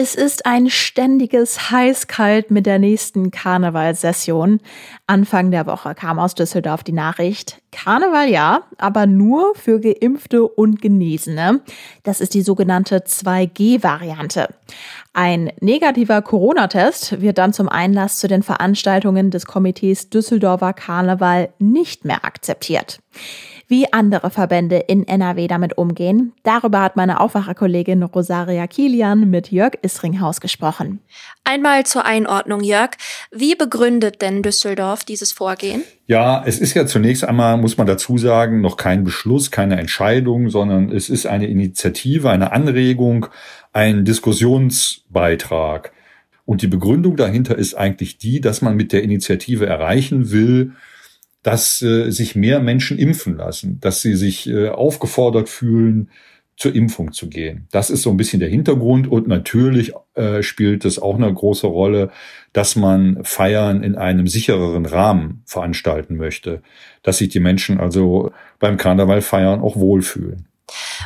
Es 0.01 0.15
ist 0.15 0.45
ein 0.45 0.69
ständiges 0.69 1.71
Heiß-Kalt 1.71 2.51
mit 2.51 2.65
der 2.65 2.79
nächsten 2.79 3.31
Karnevalssession. 3.31 4.61
Anfang 5.07 5.51
der 5.51 5.65
Woche 5.65 5.93
kam 5.93 6.19
aus 6.19 6.35
Düsseldorf 6.35 6.85
die 6.85 6.93
Nachricht, 6.93 7.61
Karneval 7.73 8.29
ja, 8.29 8.61
aber 8.77 9.07
nur 9.07 9.55
für 9.55 9.81
Geimpfte 9.81 10.47
und 10.47 10.81
Genesene. 10.81 11.59
Das 12.03 12.21
ist 12.21 12.33
die 12.33 12.43
sogenannte 12.43 12.99
2G-Variante. 12.99 14.47
Ein 15.11 15.51
negativer 15.59 16.21
Corona-Test 16.21 17.19
wird 17.19 17.37
dann 17.37 17.51
zum 17.51 17.67
Einlass 17.67 18.19
zu 18.19 18.29
den 18.29 18.41
Veranstaltungen 18.41 19.31
des 19.31 19.47
Komitees 19.47 20.09
Düsseldorfer 20.09 20.71
Karneval 20.71 21.49
nicht 21.59 22.05
mehr 22.05 22.23
akzeptiert. 22.23 23.01
Wie 23.71 23.93
andere 23.93 24.31
Verbände 24.31 24.77
in 24.77 25.07
NRW 25.07 25.47
damit 25.47 25.77
umgehen, 25.77 26.33
darüber 26.41 26.81
hat 26.81 26.95
meine 26.95 27.19
Aufwacherkollegin 27.19 28.01
Rosaria 28.01 28.65
Kilian 28.65 29.29
mit 29.29 29.51
Jörg 29.51 29.73
Isringhaus 29.83 30.41
gesprochen. 30.41 31.01
Einmal 31.43 31.85
zur 31.85 32.03
Einordnung, 32.03 32.63
Jörg. 32.63 32.93
Wie 33.31 33.53
begründet 33.53 34.23
denn 34.23 34.41
Düsseldorf 34.41 35.03
dieses 35.03 35.31
Vorgehen? 35.33 35.83
Ja, 36.07 36.43
es 36.43 36.57
ist 36.57 36.73
ja 36.73 36.87
zunächst 36.87 37.23
einmal, 37.23 37.57
muss 37.57 37.77
man 37.77 37.85
dazu 37.85 38.17
sagen, 38.17 38.61
noch 38.61 38.75
kein 38.75 39.03
Beschluss, 39.03 39.51
keine 39.51 39.79
Entscheidung, 39.79 40.49
sondern 40.49 40.91
es 40.91 41.07
ist 41.07 41.27
eine 41.27 41.45
Initiative, 41.45 42.31
eine 42.31 42.51
Anregung, 42.51 43.27
ein 43.71 44.03
Diskussionsbeitrag. 44.03 45.91
Und 46.43 46.63
die 46.63 46.67
Begründung 46.67 47.17
dahinter 47.17 47.55
ist 47.55 47.75
eigentlich 47.75 48.17
die, 48.17 48.41
dass 48.41 48.63
man 48.63 48.75
mit 48.75 48.93
der 48.93 49.03
Initiative 49.03 49.67
erreichen 49.67 50.31
will, 50.31 50.73
dass 51.43 51.81
äh, 51.81 52.09
sich 52.11 52.35
mehr 52.35 52.59
Menschen 52.59 52.97
impfen 52.97 53.37
lassen, 53.37 53.79
dass 53.79 54.01
sie 54.01 54.15
sich 54.15 54.49
äh, 54.49 54.69
aufgefordert 54.69 55.49
fühlen, 55.49 56.09
zur 56.59 56.75
Impfung 56.75 57.13
zu 57.13 57.29
gehen. 57.29 57.67
Das 57.71 57.89
ist 57.89 58.01
so 58.01 58.09
ein 58.09 58.17
bisschen 58.17 58.41
der 58.41 58.49
Hintergrund 58.49 59.09
und 59.09 59.29
natürlich 59.29 59.93
äh, 60.15 60.43
spielt 60.43 60.83
es 60.83 60.99
auch 60.99 61.15
eine 61.15 61.33
große 61.33 61.65
Rolle, 61.65 62.11
dass 62.51 62.75
man 62.75 63.23
Feiern 63.23 63.81
in 63.81 63.95
einem 63.95 64.27
sichereren 64.27 64.85
Rahmen 64.85 65.41
veranstalten 65.45 66.17
möchte, 66.17 66.61
dass 67.01 67.19
sich 67.19 67.29
die 67.29 67.39
Menschen 67.39 67.79
also 67.79 68.33
beim 68.59 68.75
Karneval 68.75 69.21
feiern 69.21 69.61
auch 69.61 69.77
wohlfühlen. 69.77 70.49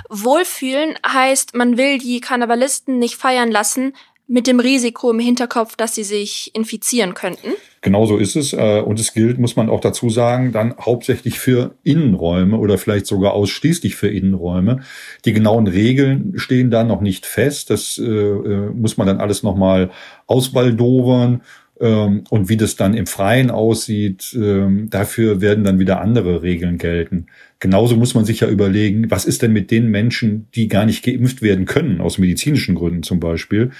Wohlfühlen 0.10 0.96
heißt, 1.06 1.54
man 1.56 1.78
will 1.78 2.00
die 2.00 2.20
Karnevalisten 2.20 2.98
nicht 2.98 3.16
feiern 3.16 3.52
lassen, 3.52 3.94
mit 4.28 4.48
dem 4.48 4.60
Risiko 4.60 5.12
im 5.12 5.20
Hinterkopf, 5.20 5.76
dass 5.76 5.96
sie 5.96 6.04
sich 6.04 6.52
infizieren 6.56 7.14
könnten. 7.14 7.50
Genau 7.82 8.06
so 8.06 8.18
ist 8.18 8.36
es. 8.36 8.54
Äh, 8.54 8.82
und 8.82 9.00
es 9.00 9.14
gilt, 9.14 9.38
muss 9.38 9.56
man 9.56 9.70
auch 9.70 9.82
dazu 9.82 10.10
sagen, 10.10 10.54
dann 10.54 10.76
hauptsächlich 10.80 11.40
für 11.40 11.76
Innenräume 11.84 12.58
oder 12.58 12.78
vielleicht 12.78 13.06
sogar 13.06 13.34
ausschließlich 13.34 13.96
für 13.96 14.08
Innenräume. 14.08 14.82
Die 15.26 15.34
genauen 15.34 15.68
Regeln 15.68 16.34
stehen 16.38 16.72
da 16.72 16.84
noch 16.84 17.02
nicht 17.02 17.26
fest. 17.26 17.70
Das 17.70 17.98
äh, 17.98 18.04
äh, 18.04 18.70
muss 18.74 18.98
man 18.98 19.08
dann 19.08 19.20
alles 19.20 19.44
nochmal 19.44 19.92
ausbaldowern. 20.28 21.42
Ähm, 21.82 22.24
und 22.30 22.48
wie 22.48 22.56
das 22.58 22.78
dann 22.78 22.94
im 22.94 23.08
Freien 23.08 23.52
aussieht, 23.52 24.34
ähm, 24.36 24.90
dafür 24.90 25.42
werden 25.42 25.66
dann 25.66 25.80
wieder 25.80 26.00
andere 26.00 26.42
Regeln 26.42 26.78
gelten. 26.78 27.26
Genauso 27.60 27.98
muss 27.98 28.14
man 28.14 28.26
sich 28.26 28.42
ja 28.42 28.48
überlegen, 28.48 29.12
was 29.12 29.26
ist 29.26 29.42
denn 29.42 29.54
mit 29.54 29.72
den 29.72 29.90
Menschen, 29.90 30.48
die 30.56 30.68
gar 30.68 30.86
nicht 30.86 31.04
geimpft 31.04 31.42
werden 31.42 31.66
können, 31.66 32.00
aus 32.00 32.18
medizinischen 32.18 32.76
Gründen 32.76 33.04
zum 33.04 33.20
Beispiel. 33.20 33.72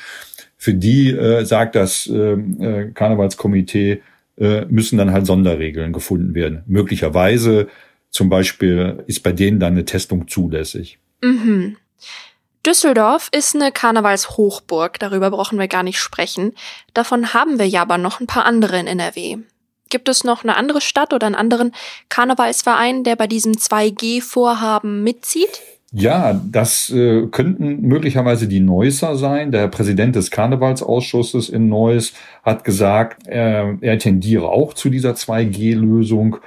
Für 0.64 0.74
die 0.74 1.12
äh, 1.12 1.44
sagt 1.44 1.76
das 1.76 2.08
äh, 2.08 2.16
äh, 2.16 2.92
Karnevalskomitee, 2.94 4.02
äh, 4.38 4.64
müssen 4.70 4.98
dann 4.98 5.12
halt 5.12 5.26
Sonderregeln 5.26 5.92
gefunden 5.92 6.36
werden. 6.36 6.64
Möglicherweise 6.68 7.68
zum 8.12 8.30
Beispiel 8.30 9.04
ist 9.06 9.24
bei 9.24 9.34
denen 9.34 9.60
dann 9.60 9.74
eine 9.74 9.84
Testung 9.84 10.30
zulässig. 10.30 11.00
Mhm. 11.22 11.76
Düsseldorf 12.66 13.28
ist 13.36 13.56
eine 13.56 13.74
Karnevalshochburg, 13.74 15.00
darüber 15.00 15.32
brauchen 15.32 15.60
wir 15.60 15.68
gar 15.68 15.84
nicht 15.84 16.00
sprechen. 16.00 16.54
Davon 16.94 17.34
haben 17.34 17.60
wir 17.60 17.68
ja 17.68 17.82
aber 17.82 17.98
noch 17.98 18.22
ein 18.22 18.28
paar 18.28 18.46
andere 18.46 18.80
in 18.80 18.88
NRW. 18.88 19.40
Gibt 19.90 20.08
es 20.08 20.24
noch 20.24 20.46
eine 20.46 20.56
andere 20.56 20.80
Stadt 20.80 21.12
oder 21.12 21.28
einen 21.28 21.36
anderen 21.36 21.74
Karnevalsverein, 22.08 23.04
der 23.04 23.18
bei 23.18 23.28
diesem 23.28 23.52
2G-Vorhaben 23.52 25.04
mitzieht? 25.04 25.60
Ja, 25.96 26.34
das 26.34 26.90
äh, 26.90 27.28
könnten 27.28 27.82
möglicherweise 27.82 28.48
die 28.48 28.60
Neusser 28.60 29.16
sein. 29.16 29.52
Der 29.52 29.68
Präsident 29.68 30.16
des 30.16 30.32
Karnevalsausschusses 30.32 31.50
in 31.50 31.70
Neuss 31.70 32.14
hat 32.42 32.64
gesagt, 32.64 33.28
äh, 33.28 33.76
er 33.80 34.00
tendiere 34.00 34.50
auch 34.50 34.74
zu 34.74 34.90
dieser 34.90 35.12
2G-Lösung. 35.12 36.38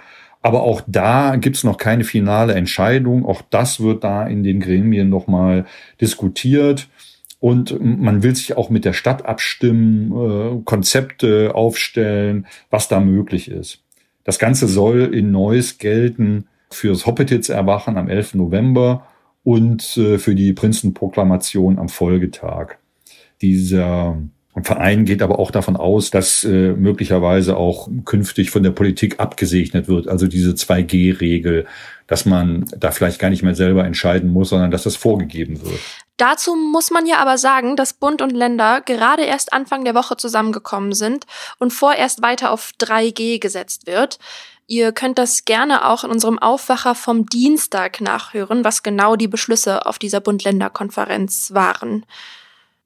Aber 0.42 0.64
auch 0.64 0.82
da 0.88 1.36
gibt's 1.36 1.62
noch 1.62 1.76
keine 1.78 2.02
finale 2.02 2.54
Entscheidung. 2.54 3.24
Auch 3.24 3.40
das 3.48 3.80
wird 3.80 4.02
da 4.02 4.26
in 4.26 4.42
den 4.42 4.58
Gremien 4.58 5.08
nochmal 5.08 5.64
diskutiert. 6.00 6.88
Und 7.38 7.78
man 7.80 8.24
will 8.24 8.34
sich 8.34 8.56
auch 8.56 8.68
mit 8.68 8.84
der 8.84 8.94
Stadt 8.94 9.26
abstimmen, 9.26 10.10
äh, 10.10 10.62
Konzepte 10.64 11.54
aufstellen, 11.54 12.48
was 12.70 12.88
da 12.88 12.98
möglich 12.98 13.48
ist. 13.48 13.80
Das 14.24 14.40
Ganze 14.40 14.66
soll 14.66 15.14
in 15.14 15.30
Neuss 15.30 15.78
gelten 15.78 16.48
fürs 16.68 17.06
Hoppetitz-Erwachen 17.06 17.96
am 17.96 18.08
11. 18.08 18.34
November 18.34 19.06
und 19.46 19.96
äh, 19.96 20.18
für 20.18 20.34
die 20.34 20.52
Prinzenproklamation 20.52 21.78
am 21.78 21.88
Folgetag. 21.88 22.78
Dieser 23.40 24.16
Verein 24.60 25.04
geht 25.04 25.22
aber 25.22 25.38
auch 25.38 25.52
davon 25.52 25.76
aus, 25.76 26.10
dass 26.10 26.42
äh, 26.42 26.72
möglicherweise 26.72 27.56
auch 27.56 27.88
künftig 28.04 28.50
von 28.50 28.64
der 28.64 28.72
Politik 28.72 29.20
abgesegnet 29.20 29.86
wird, 29.86 30.08
also 30.08 30.26
diese 30.26 30.50
2G-Regel, 30.50 31.66
dass 32.08 32.26
man 32.26 32.64
da 32.76 32.90
vielleicht 32.90 33.20
gar 33.20 33.30
nicht 33.30 33.44
mehr 33.44 33.54
selber 33.54 33.84
entscheiden 33.84 34.30
muss, 34.30 34.48
sondern 34.48 34.72
dass 34.72 34.82
das 34.82 34.96
vorgegeben 34.96 35.62
wird. 35.62 35.78
Dazu 36.16 36.56
muss 36.56 36.90
man 36.90 37.06
ja 37.06 37.18
aber 37.18 37.38
sagen, 37.38 37.76
dass 37.76 37.92
Bund 37.92 38.22
und 38.22 38.30
Länder 38.30 38.80
gerade 38.80 39.22
erst 39.22 39.52
Anfang 39.52 39.84
der 39.84 39.94
Woche 39.94 40.16
zusammengekommen 40.16 40.92
sind 40.92 41.24
und 41.60 41.72
vorerst 41.72 42.20
weiter 42.20 42.50
auf 42.50 42.72
3G 42.80 43.38
gesetzt 43.38 43.86
wird. 43.86 44.18
Ihr 44.68 44.92
könnt 44.92 45.18
das 45.18 45.44
gerne 45.44 45.88
auch 45.88 46.02
in 46.02 46.10
unserem 46.10 46.38
Aufwacher 46.40 46.94
vom 46.96 47.26
Dienstag 47.26 48.00
nachhören, 48.00 48.64
was 48.64 48.82
genau 48.82 49.14
die 49.14 49.28
Beschlüsse 49.28 49.86
auf 49.86 49.98
dieser 49.98 50.20
Bund-Länder-Konferenz 50.20 51.52
waren. 51.54 52.04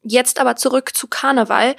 Jetzt 0.03 0.41
aber 0.41 0.57
zurück 0.57 0.95
zu 0.95 1.09
Karneval. 1.09 1.77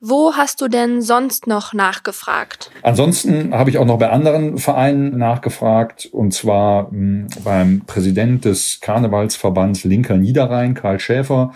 Wo 0.00 0.34
hast 0.34 0.60
du 0.60 0.68
denn 0.68 1.02
sonst 1.02 1.48
noch 1.48 1.72
nachgefragt? 1.72 2.70
Ansonsten 2.82 3.52
habe 3.52 3.70
ich 3.70 3.78
auch 3.78 3.84
noch 3.84 3.98
bei 3.98 4.10
anderen 4.10 4.58
Vereinen 4.58 5.18
nachgefragt, 5.18 6.08
und 6.12 6.32
zwar 6.32 6.90
hm, 6.90 7.26
beim 7.42 7.82
Präsident 7.84 8.44
des 8.44 8.80
Karnevalsverbands 8.80 9.82
Linker 9.84 10.16
Niederrhein, 10.16 10.74
Karl 10.74 11.00
Schäfer. 11.00 11.52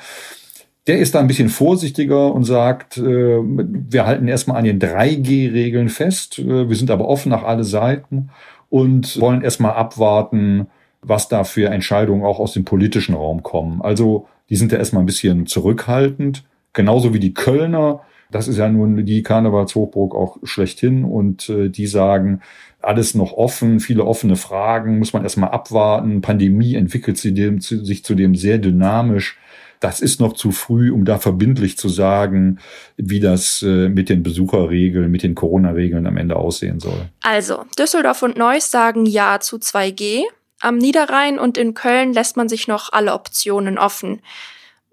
Der 0.89 0.99
ist 0.99 1.15
da 1.15 1.21
ein 1.21 1.29
bisschen 1.29 1.49
vorsichtiger 1.49 2.35
und 2.35 2.43
sagt, 2.43 2.97
äh, 2.97 3.03
wir 3.03 4.05
halten 4.05 4.27
erstmal 4.27 4.57
an 4.57 4.65
den 4.65 4.81
3G-Regeln 4.81 5.89
fest. 5.89 6.41
Äh, 6.41 6.69
wir 6.69 6.77
sind 6.77 6.91
aber 6.91 7.07
offen 7.07 7.31
nach 7.31 7.45
alle 7.45 7.63
Seiten 7.63 8.31
und 8.69 9.21
wollen 9.21 9.43
erstmal 9.43 9.75
abwarten, 9.75 10.67
was 11.01 11.29
da 11.29 11.45
für 11.45 11.69
Entscheidungen 11.69 12.25
auch 12.25 12.41
aus 12.41 12.53
dem 12.53 12.65
politischen 12.65 13.15
Raum 13.15 13.45
kommen. 13.45 13.81
Also 13.81 14.27
die 14.51 14.57
sind 14.57 14.73
da 14.73 14.77
erstmal 14.77 15.05
ein 15.05 15.07
bisschen 15.07 15.47
zurückhaltend. 15.47 16.43
Genauso 16.73 17.15
wie 17.15 17.21
die 17.21 17.35
Kölner. 17.35 18.01
Das 18.33 18.49
ist 18.49 18.57
ja 18.57 18.69
nun 18.69 19.05
die 19.05 19.23
Karnevalshochburg 19.23 20.15
auch 20.15 20.39
schlechthin 20.43 21.05
und 21.05 21.49
äh, 21.49 21.69
die 21.69 21.87
sagen, 21.87 22.41
alles 22.81 23.15
noch 23.15 23.35
offen, 23.35 23.79
viele 23.79 24.05
offene 24.05 24.35
Fragen, 24.35 24.99
muss 24.99 25.13
man 25.13 25.23
erstmal 25.23 25.51
abwarten. 25.51 26.23
Pandemie 26.23 26.75
entwickelt 26.75 27.19
sich, 27.19 27.35
dem, 27.35 27.61
sich 27.61 28.05
zudem 28.05 28.35
sehr 28.35 28.59
dynamisch 28.59 29.39
das 29.83 30.01
ist 30.01 30.21
noch 30.21 30.35
zu 30.35 30.53
früh, 30.53 30.93
um 30.93 31.05
da 31.05 31.19
verbindlich 31.19 31.77
zu 31.77 31.89
sagen, 31.89 32.61
wie 32.97 33.21
das 33.21 33.63
äh, 33.63 33.89
mit 33.89 34.09
den 34.09 34.23
Besucherregeln, 34.23 35.11
mit 35.11 35.23
den 35.23 35.35
Corona-Regeln 35.35 36.07
am 36.07 36.17
Ende 36.17 36.37
aussehen 36.37 36.79
soll. 36.79 37.09
Also, 37.23 37.65
Düsseldorf 37.79 38.23
und 38.23 38.37
Neuss 38.37 38.71
sagen 38.71 39.07
Ja 39.07 39.41
zu 39.41 39.57
2G. 39.57 40.23
Am 40.61 40.79
Niederrhein 40.79 41.41
und 41.41 41.59
in 41.59 41.75
Köln 41.75 42.13
lässt 42.13 42.37
man 42.37 42.49
sich 42.49 42.69
noch 42.69 42.93
alle 42.93 43.13
Optionen 43.15 43.77
offen. 43.77 44.21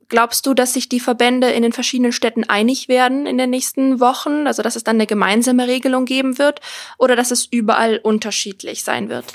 Glaubst 0.08 0.48
du, 0.48 0.56
dass 0.56 0.74
sich 0.74 0.90
die 0.90 1.00
Verbände 1.00 1.52
in 1.52 1.62
den 1.62 1.72
verschiedenen 1.72 2.12
Städten 2.12 2.44
einig 2.44 2.88
werden 2.88 3.28
in 3.28 3.38
den 3.38 3.52
nächsten 3.52 4.00
Wochen? 4.00 4.48
Also, 4.48 4.64
dass 4.64 4.76
es 4.76 4.84
dann 4.84 4.96
eine 4.96 5.06
gemeinsame 5.06 5.68
Regelung 5.68 6.06
geben 6.06 6.40
wird? 6.40 6.62
Oder 6.98 7.16
dass 7.16 7.30
es 7.30 7.46
überall 7.46 8.00
unterschiedlich 8.02 8.84
sein 8.84 9.10
wird? 9.10 9.26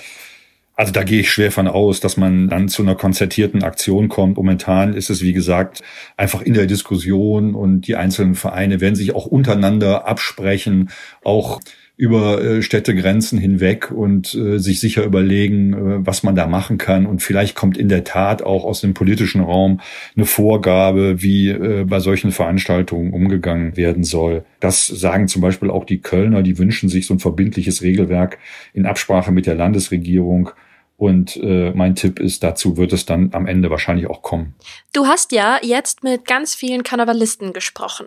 Also 0.76 0.92
da 0.92 1.04
gehe 1.04 1.20
ich 1.20 1.30
schwer 1.30 1.52
von 1.52 1.68
aus, 1.68 2.00
dass 2.00 2.16
man 2.16 2.48
dann 2.48 2.68
zu 2.68 2.82
einer 2.82 2.96
konzertierten 2.96 3.62
Aktion 3.62 4.08
kommt. 4.08 4.36
Momentan 4.36 4.94
ist 4.94 5.08
es, 5.08 5.22
wie 5.22 5.32
gesagt, 5.32 5.82
einfach 6.16 6.42
in 6.42 6.54
der 6.54 6.66
Diskussion 6.66 7.54
und 7.54 7.82
die 7.82 7.94
einzelnen 7.94 8.34
Vereine 8.34 8.80
werden 8.80 8.96
sich 8.96 9.14
auch 9.14 9.26
untereinander 9.26 10.08
absprechen, 10.08 10.90
auch 11.22 11.60
über 11.96 12.42
äh, 12.42 12.62
Städtegrenzen 12.62 13.38
hinweg 13.38 13.92
und 13.92 14.34
äh, 14.34 14.58
sich 14.58 14.80
sicher 14.80 15.04
überlegen, 15.04 15.72
äh, 15.74 16.06
was 16.06 16.24
man 16.24 16.34
da 16.34 16.48
machen 16.48 16.76
kann. 16.76 17.06
Und 17.06 17.22
vielleicht 17.22 17.54
kommt 17.54 17.76
in 17.78 17.88
der 17.88 18.02
Tat 18.02 18.42
auch 18.42 18.64
aus 18.64 18.80
dem 18.80 18.94
politischen 18.94 19.40
Raum 19.40 19.80
eine 20.16 20.26
Vorgabe, 20.26 21.22
wie 21.22 21.52
bei 21.84 22.00
solchen 22.00 22.32
Veranstaltungen 22.32 23.12
umgegangen 23.12 23.76
werden 23.76 24.02
soll. 24.02 24.44
Das 24.60 24.86
sagen 24.86 25.28
zum 25.28 25.40
Beispiel 25.40 25.70
auch 25.70 25.84
die 25.84 26.00
Kölner, 26.00 26.42
die 26.42 26.58
wünschen 26.58 26.88
sich 26.88 27.06
so 27.06 27.14
ein 27.14 27.20
verbindliches 27.20 27.82
Regelwerk 27.82 28.38
in 28.72 28.86
Absprache 28.86 29.30
mit 29.30 29.46
der 29.46 29.54
Landesregierung. 29.54 30.50
Und 30.96 31.36
äh, 31.36 31.72
mein 31.74 31.94
Tipp 31.96 32.20
ist, 32.20 32.42
dazu 32.42 32.76
wird 32.76 32.92
es 32.92 33.04
dann 33.04 33.30
am 33.32 33.46
Ende 33.46 33.70
wahrscheinlich 33.70 34.08
auch 34.08 34.22
kommen. 34.22 34.54
Du 34.92 35.06
hast 35.06 35.32
ja 35.32 35.58
jetzt 35.60 36.04
mit 36.04 36.24
ganz 36.24 36.54
vielen 36.54 36.84
Karnevalisten 36.84 37.52
gesprochen. 37.52 38.06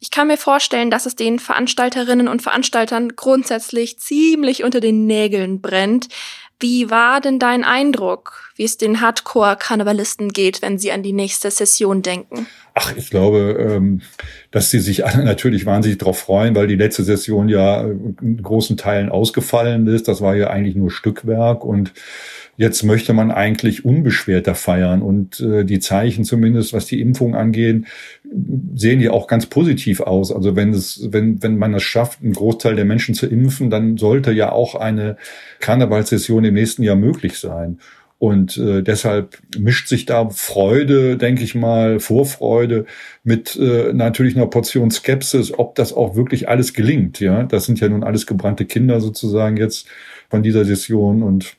Ich 0.00 0.10
kann 0.10 0.28
mir 0.28 0.38
vorstellen, 0.38 0.90
dass 0.90 1.06
es 1.06 1.14
den 1.14 1.38
Veranstalterinnen 1.38 2.28
und 2.28 2.40
Veranstaltern 2.42 3.16
grundsätzlich 3.16 3.98
ziemlich 3.98 4.64
unter 4.64 4.80
den 4.80 5.06
Nägeln 5.06 5.60
brennt. 5.60 6.08
Wie 6.58 6.90
war 6.90 7.20
denn 7.20 7.38
dein 7.38 7.64
Eindruck, 7.64 8.52
wie 8.56 8.64
es 8.64 8.76
den 8.76 9.00
Hardcore-Karnevalisten 9.00 10.30
geht, 10.30 10.60
wenn 10.60 10.78
sie 10.78 10.92
an 10.92 11.02
die 11.02 11.14
nächste 11.14 11.50
Session 11.50 12.02
denken? 12.02 12.46
Ach, 12.74 12.94
ich 12.96 13.10
glaube, 13.10 13.56
ähm, 13.58 14.02
dass 14.50 14.70
sie 14.70 14.80
sich 14.80 15.06
alle 15.06 15.24
natürlich 15.24 15.66
wahnsinnig 15.66 15.98
darauf 15.98 16.18
freuen, 16.18 16.54
weil 16.54 16.66
die 16.66 16.76
letzte 16.76 17.04
Session 17.04 17.48
ja 17.48 17.82
in 17.82 18.40
großen 18.42 18.76
Teilen 18.76 19.08
ausgefallen 19.08 19.86
ist. 19.86 20.08
Das 20.08 20.20
war 20.20 20.36
ja 20.36 20.48
eigentlich 20.48 20.76
nur 20.76 20.90
Stückwerk 20.90 21.64
und 21.64 21.92
Jetzt 22.60 22.82
möchte 22.82 23.14
man 23.14 23.30
eigentlich 23.30 23.86
unbeschwerter 23.86 24.54
feiern 24.54 25.00
und 25.00 25.40
äh, 25.40 25.64
die 25.64 25.80
Zeichen 25.80 26.24
zumindest, 26.24 26.74
was 26.74 26.84
die 26.84 27.00
Impfung 27.00 27.34
angeht, 27.34 27.86
sehen 28.74 29.00
ja 29.00 29.12
auch 29.12 29.28
ganz 29.28 29.46
positiv 29.46 30.00
aus. 30.00 30.30
Also 30.30 30.56
wenn 30.56 30.74
es, 30.74 31.08
wenn, 31.10 31.42
wenn 31.42 31.56
man 31.56 31.72
es 31.72 31.82
schafft, 31.82 32.22
einen 32.22 32.34
Großteil 32.34 32.76
der 32.76 32.84
Menschen 32.84 33.14
zu 33.14 33.26
impfen, 33.26 33.70
dann 33.70 33.96
sollte 33.96 34.30
ja 34.32 34.52
auch 34.52 34.74
eine 34.74 35.16
Karnevalssession 35.60 36.44
im 36.44 36.52
nächsten 36.52 36.82
Jahr 36.82 36.96
möglich 36.96 37.38
sein. 37.38 37.78
Und 38.20 38.58
äh, 38.58 38.82
deshalb 38.82 39.38
mischt 39.58 39.88
sich 39.88 40.04
da 40.04 40.28
Freude, 40.28 41.16
denke 41.16 41.42
ich 41.42 41.54
mal, 41.54 42.00
Vorfreude 42.00 42.84
mit 43.24 43.56
äh, 43.56 43.94
natürlich 43.94 44.36
einer 44.36 44.46
Portion 44.46 44.90
Skepsis, 44.90 45.58
ob 45.58 45.74
das 45.74 45.94
auch 45.94 46.16
wirklich 46.16 46.46
alles 46.46 46.74
gelingt. 46.74 47.18
Ja, 47.18 47.44
das 47.44 47.64
sind 47.64 47.80
ja 47.80 47.88
nun 47.88 48.04
alles 48.04 48.26
gebrannte 48.26 48.66
Kinder 48.66 49.00
sozusagen 49.00 49.56
jetzt 49.56 49.88
von 50.28 50.42
dieser 50.42 50.66
Session 50.66 51.22
und 51.22 51.56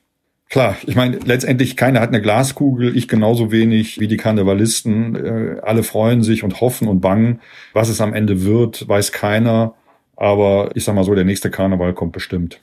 Klar, 0.52 0.76
ich 0.86 0.98
meine, 0.98 1.18
letztendlich 1.24 1.78
keiner 1.78 2.02
hat 2.02 2.10
eine 2.10 2.22
Glaskugel, 2.22 2.96
ich 2.98 3.08
genauso 3.08 3.54
wenig 3.54 4.02
wie 4.02 4.10
die 4.10 4.18
Karnevalisten. 4.18 5.16
Äh, 5.16 5.62
alle 5.62 5.82
freuen 5.82 6.24
sich 6.24 6.44
und 6.44 6.60
hoffen 6.60 6.90
und 6.90 7.00
bangen. 7.00 7.40
Was 7.72 7.88
es 7.88 8.02
am 8.02 8.14
Ende 8.14 8.44
wird, 8.44 8.86
weiß 8.86 9.14
keiner. 9.14 9.76
Aber 10.18 10.72
ich 10.76 10.84
sag 10.84 10.94
mal 10.94 11.06
so, 11.06 11.16
der 11.16 11.24
nächste 11.24 11.50
Karneval 11.50 11.94
kommt 11.94 12.12
bestimmt. 12.12 12.60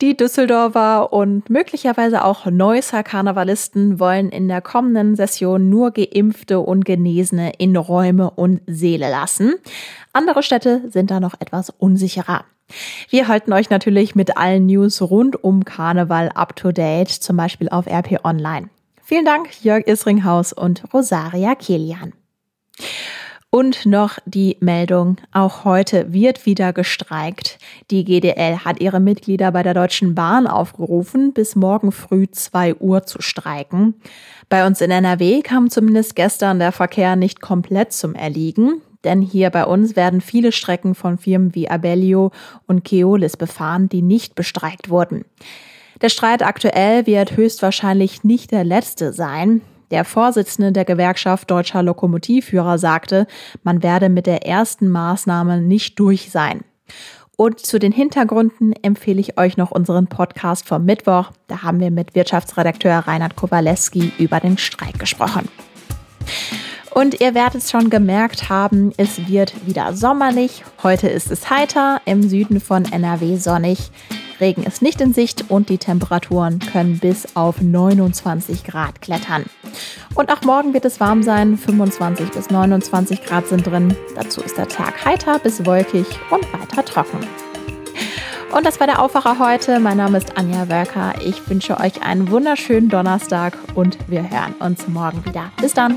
Die 0.00 0.16
Düsseldorfer 0.16 1.12
und 1.12 1.50
möglicherweise 1.50 2.24
auch 2.24 2.46
Neusser 2.46 3.02
Karnevalisten 3.02 3.98
wollen 3.98 4.28
in 4.28 4.46
der 4.46 4.60
kommenden 4.60 5.16
Session 5.16 5.68
nur 5.68 5.90
Geimpfte 5.90 6.60
und 6.60 6.84
Genesene 6.84 7.54
in 7.58 7.76
Räume 7.76 8.30
und 8.30 8.60
Seele 8.68 9.10
lassen. 9.10 9.54
Andere 10.12 10.44
Städte 10.44 10.82
sind 10.88 11.10
da 11.10 11.18
noch 11.18 11.34
etwas 11.40 11.70
unsicherer. 11.70 12.44
Wir 13.10 13.26
halten 13.26 13.52
euch 13.52 13.70
natürlich 13.70 14.14
mit 14.14 14.36
allen 14.36 14.66
News 14.66 15.02
rund 15.02 15.42
um 15.42 15.64
Karneval 15.64 16.28
up 16.28 16.54
to 16.54 16.70
date, 16.70 17.08
zum 17.08 17.36
Beispiel 17.36 17.68
auf 17.68 17.88
RP 17.88 18.24
Online. 18.24 18.70
Vielen 19.02 19.24
Dank, 19.24 19.64
Jörg 19.64 19.88
Isringhaus 19.88 20.52
und 20.52 20.84
Rosaria 20.94 21.56
Kilian. 21.56 22.12
Und 23.50 23.86
noch 23.86 24.18
die 24.26 24.58
Meldung, 24.60 25.16
auch 25.32 25.64
heute 25.64 26.12
wird 26.12 26.44
wieder 26.44 26.74
gestreikt. 26.74 27.58
Die 27.90 28.04
GDL 28.04 28.58
hat 28.58 28.80
ihre 28.80 29.00
Mitglieder 29.00 29.52
bei 29.52 29.62
der 29.62 29.72
Deutschen 29.72 30.14
Bahn 30.14 30.46
aufgerufen, 30.46 31.32
bis 31.32 31.56
morgen 31.56 31.90
früh 31.90 32.26
2 32.30 32.74
Uhr 32.76 33.04
zu 33.04 33.22
streiken. 33.22 33.94
Bei 34.50 34.66
uns 34.66 34.82
in 34.82 34.90
NRW 34.90 35.40
kam 35.40 35.70
zumindest 35.70 36.14
gestern 36.14 36.58
der 36.58 36.72
Verkehr 36.72 37.16
nicht 37.16 37.40
komplett 37.40 37.92
zum 37.92 38.14
Erliegen 38.14 38.82
denn 39.04 39.22
hier 39.22 39.50
bei 39.50 39.64
uns 39.64 39.96
werden 39.96 40.20
viele 40.20 40.52
Strecken 40.52 40.94
von 40.94 41.18
Firmen 41.18 41.54
wie 41.54 41.70
Abellio 41.70 42.32
und 42.66 42.84
Keolis 42.84 43.36
befahren, 43.36 43.88
die 43.88 44.02
nicht 44.02 44.34
bestreikt 44.34 44.90
wurden. 44.90 45.24
Der 46.00 46.08
Streit 46.08 46.42
aktuell 46.42 47.06
wird 47.06 47.36
höchstwahrscheinlich 47.36 48.24
nicht 48.24 48.50
der 48.50 48.64
letzte 48.64 49.12
sein. 49.12 49.62
Der 49.90 50.04
Vorsitzende 50.04 50.72
der 50.72 50.84
Gewerkschaft 50.84 51.50
Deutscher 51.50 51.82
Lokomotivführer 51.82 52.78
sagte, 52.78 53.26
man 53.62 53.82
werde 53.82 54.08
mit 54.08 54.26
der 54.26 54.46
ersten 54.46 54.88
Maßnahme 54.88 55.60
nicht 55.60 55.98
durch 55.98 56.30
sein. 56.30 56.62
Und 57.36 57.60
zu 57.60 57.78
den 57.78 57.92
Hintergründen 57.92 58.72
empfehle 58.82 59.20
ich 59.20 59.38
euch 59.38 59.56
noch 59.56 59.70
unseren 59.70 60.08
Podcast 60.08 60.66
vom 60.66 60.84
Mittwoch. 60.84 61.30
Da 61.46 61.62
haben 61.62 61.78
wir 61.78 61.90
mit 61.90 62.14
Wirtschaftsredakteur 62.14 62.98
Reinhard 62.98 63.36
Kowaleski 63.36 64.12
über 64.18 64.40
den 64.40 64.58
Streik 64.58 64.98
gesprochen. 64.98 65.48
Und 66.90 67.20
ihr 67.20 67.34
werdet 67.34 67.62
es 67.62 67.70
schon 67.70 67.90
gemerkt 67.90 68.48
haben, 68.48 68.92
es 68.96 69.28
wird 69.28 69.66
wieder 69.66 69.94
sommerlich. 69.94 70.64
Heute 70.82 71.08
ist 71.08 71.30
es 71.30 71.50
heiter, 71.50 72.00
im 72.04 72.28
Süden 72.28 72.60
von 72.60 72.84
NRW 72.84 73.36
sonnig. 73.36 73.90
Regen 74.40 74.62
ist 74.62 74.82
nicht 74.82 75.00
in 75.00 75.12
Sicht 75.12 75.46
und 75.48 75.68
die 75.68 75.78
Temperaturen 75.78 76.60
können 76.60 76.98
bis 76.98 77.36
auf 77.36 77.60
29 77.60 78.64
Grad 78.64 79.00
klettern. 79.02 79.44
Und 80.14 80.30
auch 80.32 80.42
morgen 80.42 80.74
wird 80.74 80.84
es 80.84 81.00
warm 81.00 81.22
sein, 81.22 81.58
25 81.58 82.30
bis 82.30 82.50
29 82.50 83.24
Grad 83.24 83.48
sind 83.48 83.66
drin. 83.66 83.96
Dazu 84.14 84.40
ist 84.40 84.56
der 84.56 84.68
Tag 84.68 85.04
heiter 85.04 85.38
bis 85.38 85.66
wolkig 85.66 86.06
und 86.30 86.44
weiter 86.52 86.84
trocken. 86.84 87.18
Und 88.52 88.64
das 88.64 88.80
war 88.80 88.86
der 88.86 89.02
Aufwacher 89.02 89.38
heute. 89.38 89.78
Mein 89.78 89.98
Name 89.98 90.18
ist 90.18 90.38
Anja 90.38 90.68
Wölker. 90.68 91.14
Ich 91.24 91.48
wünsche 91.50 91.78
euch 91.78 92.02
einen 92.02 92.30
wunderschönen 92.30 92.88
Donnerstag 92.88 93.58
und 93.74 93.98
wir 94.08 94.22
hören 94.22 94.54
uns 94.60 94.88
morgen 94.88 95.24
wieder. 95.26 95.52
Bis 95.60 95.74
dann. 95.74 95.96